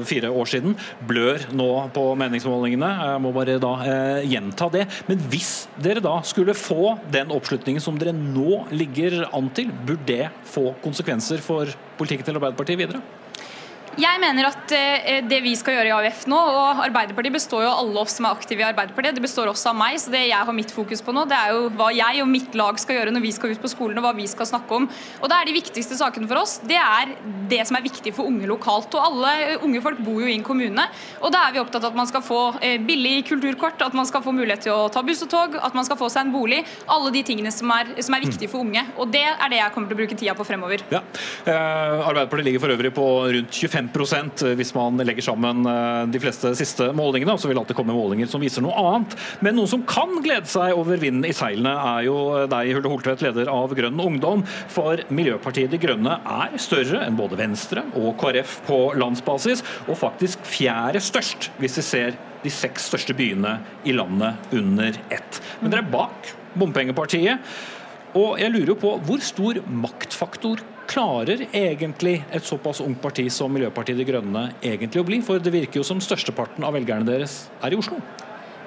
[0.08, 0.78] fire år siden.
[1.10, 2.92] Blør nå på meningsmålingene.
[3.12, 3.74] Jeg må bare da
[4.28, 4.77] gjenta det.
[5.10, 10.08] Men hvis dere da skulle få den oppslutningen som dere nå ligger an til, burde
[10.10, 13.02] det få konsekvenser for politikken til Arbeiderpartiet videre?
[13.98, 17.70] Jeg mener at eh, det vi skal gjøre i AUF nå, og Arbeiderpartiet består jo
[17.72, 19.96] av alle oss som er aktive i Arbeiderpartiet, det består også av meg.
[19.98, 22.54] Så det jeg har mitt fokus på nå, det er jo hva jeg og mitt
[22.60, 24.86] lag skal gjøre når vi skal ut på skolen, og hva vi skal snakke om.
[25.18, 27.16] Og da er de viktigste sakene for oss, det er
[27.50, 28.94] det som er viktig for unge lokalt.
[28.94, 30.86] Og alle unge folk bor jo i en kommune,
[31.24, 34.06] og da er vi opptatt av at man skal få eh, billig kulturkort, at man
[34.06, 36.36] skal få mulighet til å ta buss og tog, at man skal få seg en
[36.38, 36.62] bolig.
[36.86, 38.86] Alle de tingene som er, som er viktige for unge.
[39.02, 40.86] Og det er det jeg kommer til å bruke tida på fremover.
[40.94, 41.02] Ja.
[41.50, 46.54] Eh, Arbeiderpartiet ligger for øvrig på rundt 25 hvis man legger sammen eh, de fleste
[46.56, 47.34] siste målingene.
[47.34, 49.16] Og så vil alltid komme målinger som viser noe annet.
[49.42, 52.18] Men noen som kan glede seg over vinden i seilene, er jo
[52.50, 54.46] deg, Hulde Holtvedt, leder av Grønn Ungdom.
[54.74, 60.44] For Miljøpartiet De Grønne er større enn både Venstre og KrF på landsbasis, og faktisk
[60.48, 63.58] fjerde størst, hvis vi ser de seks største byene
[63.88, 65.42] i landet under ett.
[65.62, 67.44] Men dere er bak bompengepartiet.
[68.18, 73.52] Og jeg lurer jo på hvor stor maktfaktor klarer egentlig et såpass ungt parti som
[73.54, 75.22] Miljøpartiet De Grønne egentlig å bli?
[75.26, 78.00] For det virker jo som størsteparten av velgerne deres er i Oslo.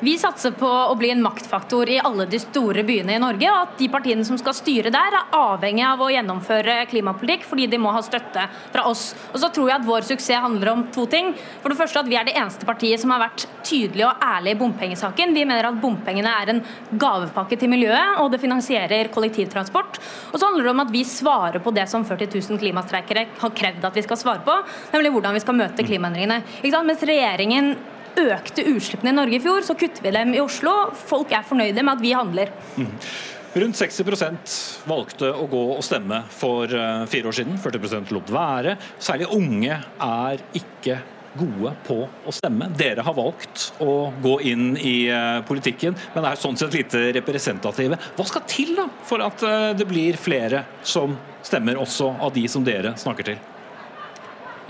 [0.01, 3.67] Vi satser på å bli en maktfaktor i alle de store byene i Norge, og
[3.67, 7.81] at de partiene som skal styre der, er avhengig av å gjennomføre klimapolitikk fordi de
[7.83, 9.11] må ha støtte fra oss.
[9.35, 11.35] Og så tror jeg at vår suksess handler om to ting.
[11.61, 14.57] For det første at vi er det eneste partiet som har vært tydelig og ærlig
[14.57, 15.37] i bompengesaken.
[15.37, 16.65] Vi mener at bompengene er en
[16.97, 20.01] gavepakke til miljøet, og det finansierer kollektivtransport.
[20.33, 23.57] Og så handler det om at vi svarer på det som 40 000 klimastreikere har
[23.63, 24.57] krevd at vi skal svare på,
[24.97, 26.41] nemlig hvordan vi skal møte klimaendringene.
[26.81, 27.75] Mens regjeringen
[28.19, 30.75] økte utslippene i Norge i fjor, så kutter vi dem i Oslo.
[30.97, 32.53] Folk er fornøyde med at vi handler.
[32.77, 32.91] Mm.
[33.51, 37.57] Rundt 60% valgte å gå og stemme for eh, fire år siden.
[37.59, 38.77] 40% lot være.
[39.03, 41.01] Særlig unge er ikke
[41.39, 42.71] gode på å stemme.
[42.79, 47.99] Dere har valgt å gå inn i eh, politikken, men er sånn sett lite representative.
[48.17, 52.47] Hva skal til da for at eh, det blir flere som stemmer, også av de
[52.51, 53.43] som dere snakker til?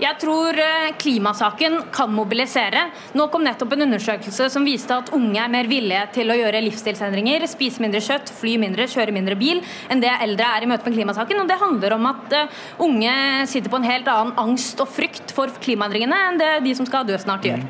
[0.01, 2.87] Jeg tror eh, klimasaken kan mobilisere.
[3.13, 6.63] Nå kom nettopp en undersøkelse som viste at unge er mer villige til å gjøre
[6.65, 9.61] livsstilsendringer, spise mindre kjøtt, fly mindre, kjøre mindre bil,
[9.93, 11.43] enn det eldre er i møte med klimasaken.
[11.43, 13.13] Og Det handler om at eh, unge
[13.51, 17.05] sitter på en helt annen angst og frykt for klimaendringene enn det de som skal
[17.05, 17.61] dø snart, gjør.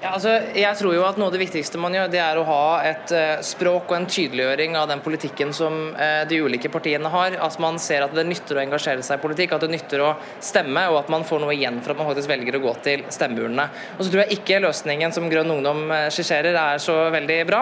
[0.00, 2.44] Ja, altså, jeg tror jo at Noe av det viktigste man gjør, det er å
[2.48, 7.10] ha et uh, språk og en tydeliggjøring av den politikken som uh, de ulike partiene
[7.12, 7.34] har.
[7.44, 10.14] At man ser at det nytter å engasjere seg i politikk, at det nytter å
[10.40, 13.02] stemme, og at man får noe igjen for at man faktisk velger å gå til
[13.12, 13.66] stemmeurnene.
[13.98, 17.60] Og så tror jeg ikke løsningen som Grønn Ungdom uh, skisserer er så veldig bra.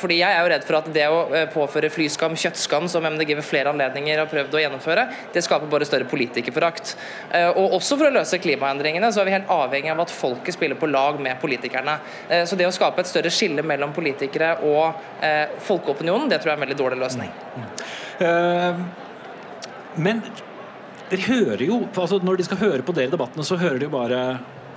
[0.00, 1.20] fordi jeg er jo redd for at det å
[1.52, 5.04] påføre flyskam, kjøttskam, som MDG ved flere anledninger har prøvd å gjennomføre,
[5.34, 6.94] det skaper bare større politikerforakt.
[7.50, 10.78] og også for å løse klimaendringene så er vi helt avhengig av at folket spiller
[10.80, 11.98] på lag med politikere politikerne.
[12.28, 16.52] Eh, så det å skape et større skille mellom politikere og eh, folkeopinionen, det tror
[16.52, 17.32] jeg er en veldig dårlig løsning.
[18.18, 18.80] Uh,
[19.98, 20.22] men
[21.08, 23.86] dere hører jo, altså Når de skal høre på dere i debattene, så hører de
[23.86, 24.22] jo bare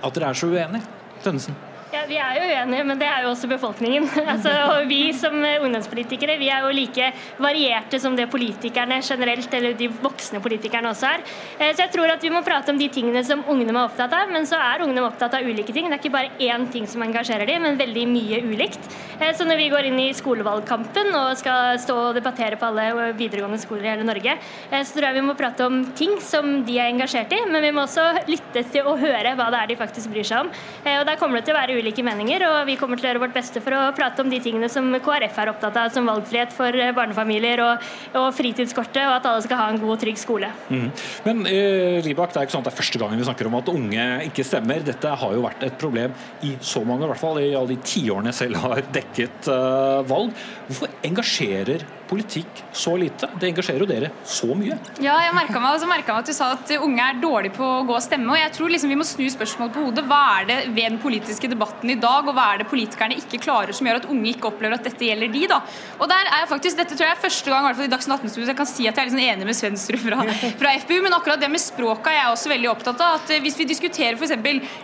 [0.01, 0.85] at dere er så uenige.
[1.21, 1.57] Tønnesen?
[1.91, 4.05] Ja, Vi er jo uenige, men det er jo også befolkningen.
[4.31, 7.09] Altså, og Vi som ungdomspolitikere vi er jo like
[7.43, 11.25] varierte som det politikerne generelt, eller de voksne politikerne også er.
[11.59, 14.15] Eh, så jeg tror at vi må prate om de tingene som ungdom er opptatt
[14.15, 14.31] av.
[14.31, 15.89] Men så er ungdom opptatt av ulike ting.
[15.89, 18.87] Det er ikke bare én ting som engasjerer dem, men veldig mye ulikt.
[19.19, 23.11] Eh, så når vi går inn i skolevalgkampen og skal stå og debattere på alle
[23.19, 26.61] videregående skoler i hele Norge, eh, så tror jeg vi må prate om ting som
[26.63, 29.73] de er engasjert i, men vi må også lytte til å høre hva det er
[29.73, 30.55] de faktisk bryr seg om.
[30.87, 33.23] Og der kommer det til å være ulike meninger, og vi kommer til å gjøre
[33.25, 36.53] vårt beste for å prate om de tingene som KrF er opptatt av, som valgfrihet
[36.55, 40.19] for eh, barnefamilier og, og fritidskortet, og at alle skal ha en god og trygg
[40.21, 40.51] skole.
[40.69, 40.89] Mm.
[41.27, 43.57] Men eh, Ribak, det er ikke sånn at det er første gangen vi snakker om
[43.59, 44.85] at unge ikke stemmer.
[44.85, 46.15] Dette har jo vært et problem
[46.47, 50.01] i så mange, i hvert fall i alle de tiårene jeg selv har dekket uh,
[50.07, 50.35] valg.
[50.69, 53.29] Hvorfor engasjerer politikk så lite?
[53.39, 54.75] Det engasjerer jo dere så mye.
[54.99, 57.95] Ja, jeg merka meg, meg, at du sa at unge er dårlige på å gå
[57.95, 58.33] og stemme.
[58.33, 60.03] og jeg tror liksom vi må snu spørsmålet på hodet.
[60.09, 63.39] Hva er det ved den politiske debatten i dag, og hva er det politikerne ikke
[63.45, 65.45] klarer som gjør at unge ikke opplever at dette gjelder de?
[65.53, 65.61] da?
[65.99, 67.91] Og der er jeg faktisk, Dette tror jeg er første gang i, hvert fall i
[67.91, 70.19] Dagsnytt 18 jeg kan si at jeg er liksom enig med Svendsrud fra,
[70.59, 73.19] fra, FPU, men akkurat det med språket er jeg også veldig opptatt av.
[73.21, 74.35] at Hvis vi diskuterer f.eks.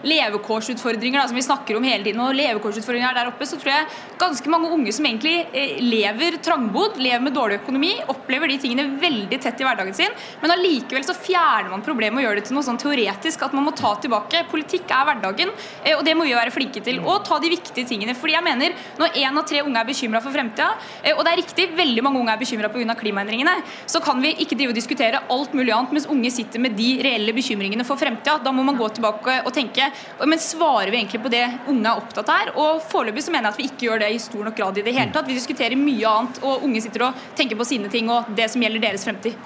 [0.08, 3.90] levekårsutfordringer, da, som vi snakker om hele tiden, og levekårsutfordringer der oppe, så tror jeg
[4.22, 8.88] ganske mange unge som egentlig eh, lever trangbodd, lever med dårlig økonomi, opplever de tingene
[9.02, 12.58] veldig tett i hverdagen sin, men allikevel så fjerner man problemet og gjør det til
[12.58, 14.46] noe sånn teoretisk at man må ta tilbake.
[14.52, 15.52] Politikk er hverdagen,
[15.84, 17.02] eh, og det må vi være flinke til.
[17.04, 18.16] Og ta de viktige tingene.
[18.18, 20.70] Fordi jeg mener, når én av tre unge er bekymra for fremtida,
[21.04, 22.96] eh, og det er riktig, veldig mange unge er bekymra pga.
[22.98, 23.56] klimaendringene,
[23.86, 27.02] så kan vi ikke drive og diskutere alt mulig annet mens unge sitter med de
[27.04, 28.38] reelle bekymringene for fremtida.
[28.44, 29.92] Da må man gå tilbake og tenke
[30.26, 32.52] men svarer vi egentlig på det unge er opptatt her?
[32.58, 34.84] Og foreløpig så mener jeg at vi ikke gjør det i stor nok grad i
[34.86, 35.28] det hele tatt.
[35.30, 38.50] Vi diskuterer mye annet, og unge sitter og å tenke på sine ting og det
[38.54, 39.38] som gjelder deres fremtid.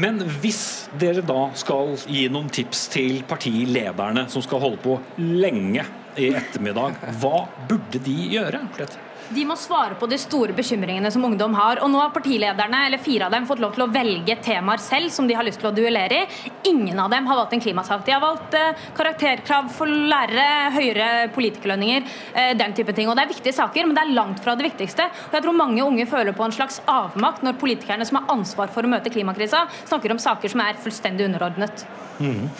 [0.00, 0.62] Men hvis
[1.00, 5.86] dere da skal gi noen tips til partilederne som skal holde på lenge
[6.18, 8.64] i ettermiddag, hva burde de gjøre?
[8.78, 8.98] Slett?
[9.30, 11.78] De må svare på de store bekymringene som ungdom har.
[11.84, 15.12] Og nå har partilederne, eller fire av dem, fått lov til å velge temaer selv
[15.14, 16.50] som de har lyst til å duellere i.
[16.72, 18.02] Ingen av dem har valgt en klimasak.
[18.06, 23.06] De har valgt eh, karakterkrav for lærere, høyere politikerlønninger, eh, den type ting.
[23.06, 25.06] Og det er viktige saker, men det er langt fra det viktigste.
[25.28, 28.74] Og jeg tror mange unge føler på en slags avmakt når politikerne som har ansvar
[28.74, 31.86] for å møte klimakrisa, snakker om saker som er fullstendig underordnet.
[32.20, 32.50] Mm.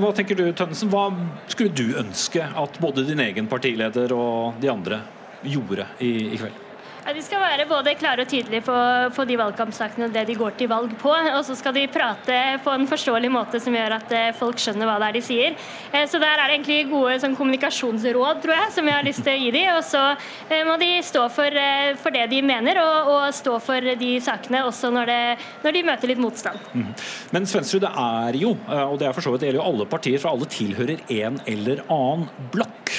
[0.00, 0.88] Hva tenker du, Tønnesen?
[0.94, 1.10] Hva
[1.50, 5.02] skulle du ønske at både din egen partileder og de andre
[5.42, 6.64] gjorde i, i kveld?
[7.08, 8.74] Ja, de skal være både klare og tydelige på,
[9.16, 11.08] på de valgkampsakene og det de går til valg på.
[11.08, 14.84] Og så skal de prate på en forståelig måte som gjør at eh, folk skjønner
[14.84, 15.56] hva det er de sier.
[15.88, 19.24] Eh, så der er det egentlig gode sånn, kommunikasjonsråd, tror jeg, som jeg har lyst
[19.24, 19.70] til å gi dem.
[19.78, 21.60] Og så eh, må de stå for,
[22.04, 25.86] for det de mener, og, og, stå for de sakene også når, det, når de
[25.88, 26.72] møter litt motstand.
[26.76, 26.90] Mm.
[27.32, 28.52] Men Svendsrud, det er jo,
[28.84, 31.40] og det er for så vidt det gjelder jo alle partier, for alle tilhører en
[31.48, 32.98] eller annen blokk.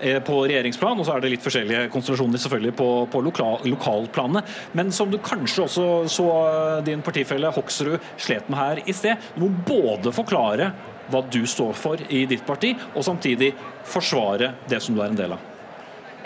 [0.00, 4.56] Eh, på regjeringsplan, og så er det litt forskjellige konstellasjoner selvfølgelig på, på lokal, lokalplanet.
[4.76, 9.16] Men som du kanskje også så eh, din partifelle Hoksrud slet med her i sted.
[9.34, 10.70] Du må både forklare
[11.08, 13.54] hva du står for i ditt parti, og samtidig
[13.88, 15.55] forsvare det som du er en del av.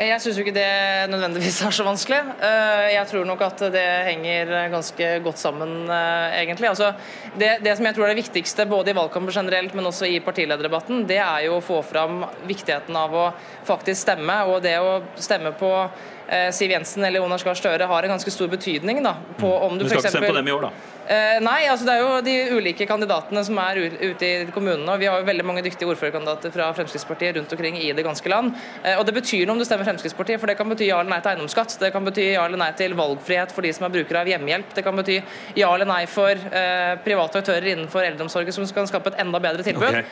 [0.01, 2.19] Jeg syns ikke det nødvendigvis er så vanskelig.
[2.41, 6.71] Eh, jeg tror nok at det henger ganske godt sammen, eh, egentlig.
[6.71, 6.95] Altså,
[7.37, 10.23] det, det, som jeg tror er det viktigste både i valgkampen generelt, men også i
[10.25, 13.27] partilederdebatten, det er jo å få fram viktigheten av å
[13.69, 14.39] faktisk stemme.
[14.49, 18.33] Og det å stemme på eh, Siv Jensen eller Jonas Gahr Støre har en ganske
[18.33, 19.03] stor betydning.
[19.05, 21.00] Da, på om du, du skal ikke stemme på dem i år, da?
[21.11, 24.87] Eh, nei, altså det er jo de ulike kandidatene som er ute i kommunene.
[24.93, 28.31] og Vi har jo veldig mange dyktige ordførerkandidater fra Fremskrittspartiet rundt omkring i det ganske
[28.31, 28.53] land.
[28.85, 31.11] Eh, og Det betyr noe om du stemmer Fremskrittspartiet, for det kan bety ja eller
[31.11, 31.75] nei til eiendomsskatt.
[31.81, 34.71] Det kan bety ja eller nei til valgfrihet for de som er brukere av hjemmehjelp.
[34.77, 35.19] Det kan bety
[35.59, 39.67] ja eller nei for eh, private aktører innenfor eldreomsorgen som kan skape et enda bedre
[39.67, 39.91] tilbud.
[39.91, 40.07] Okay.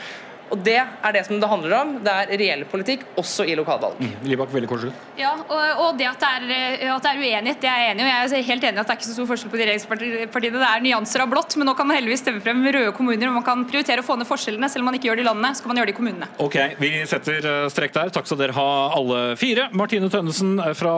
[0.51, 1.95] Og Det er det som det handler om.
[2.05, 4.01] Det er reell politikk, også i lokalvalg.
[4.01, 4.15] Mm.
[4.29, 4.87] Libak, veldig kort.
[5.19, 8.05] Ja, og, og det at det, er, at det er uenighet, det er jeg enig
[8.05, 8.09] i.
[8.09, 10.63] Jeg er helt enig i at det er ikke så stor forskjell på de regjeringspartiene.
[10.63, 13.29] Det er nyanser av blått, men nå kan man heldigvis stemme frem røde kommuner.
[13.31, 14.71] og Man kan prioritere å få ned forskjellene.
[14.73, 16.31] Selv om man ikke gjør det i landet, så kan man gjøre det i kommunene.
[16.45, 18.13] Ok, Vi setter eh, strek der.
[18.15, 18.69] Takk skal dere ha
[18.99, 19.69] alle fire.
[19.77, 20.95] Martine Tønnesen fra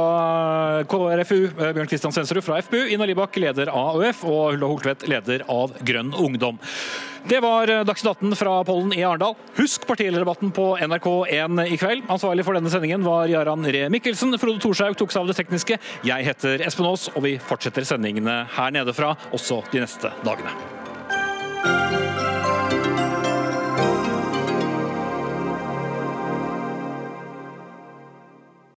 [0.90, 5.08] KrFU, eh, Bjørn Kristian Svendsrud fra FPU, Ina Libak, leder av AUF, og Hulda Holtvedt,
[5.10, 6.60] leder av Grønn Ungdom.
[7.28, 9.34] Det var eh, Dagsnytt 18 fra Pollen i Arendal.
[9.56, 12.08] Husk partilederdebatten på NRK1 i kveld.
[12.08, 14.34] Ansvarlig for denne sendingen var Jaran Ree Mikkelsen.
[14.40, 15.80] Frode Thorshaug tok seg av det tekniske.
[16.06, 21.99] Jeg heter Espen Aas, og vi fortsetter sendingene her nede fra også de neste dagene.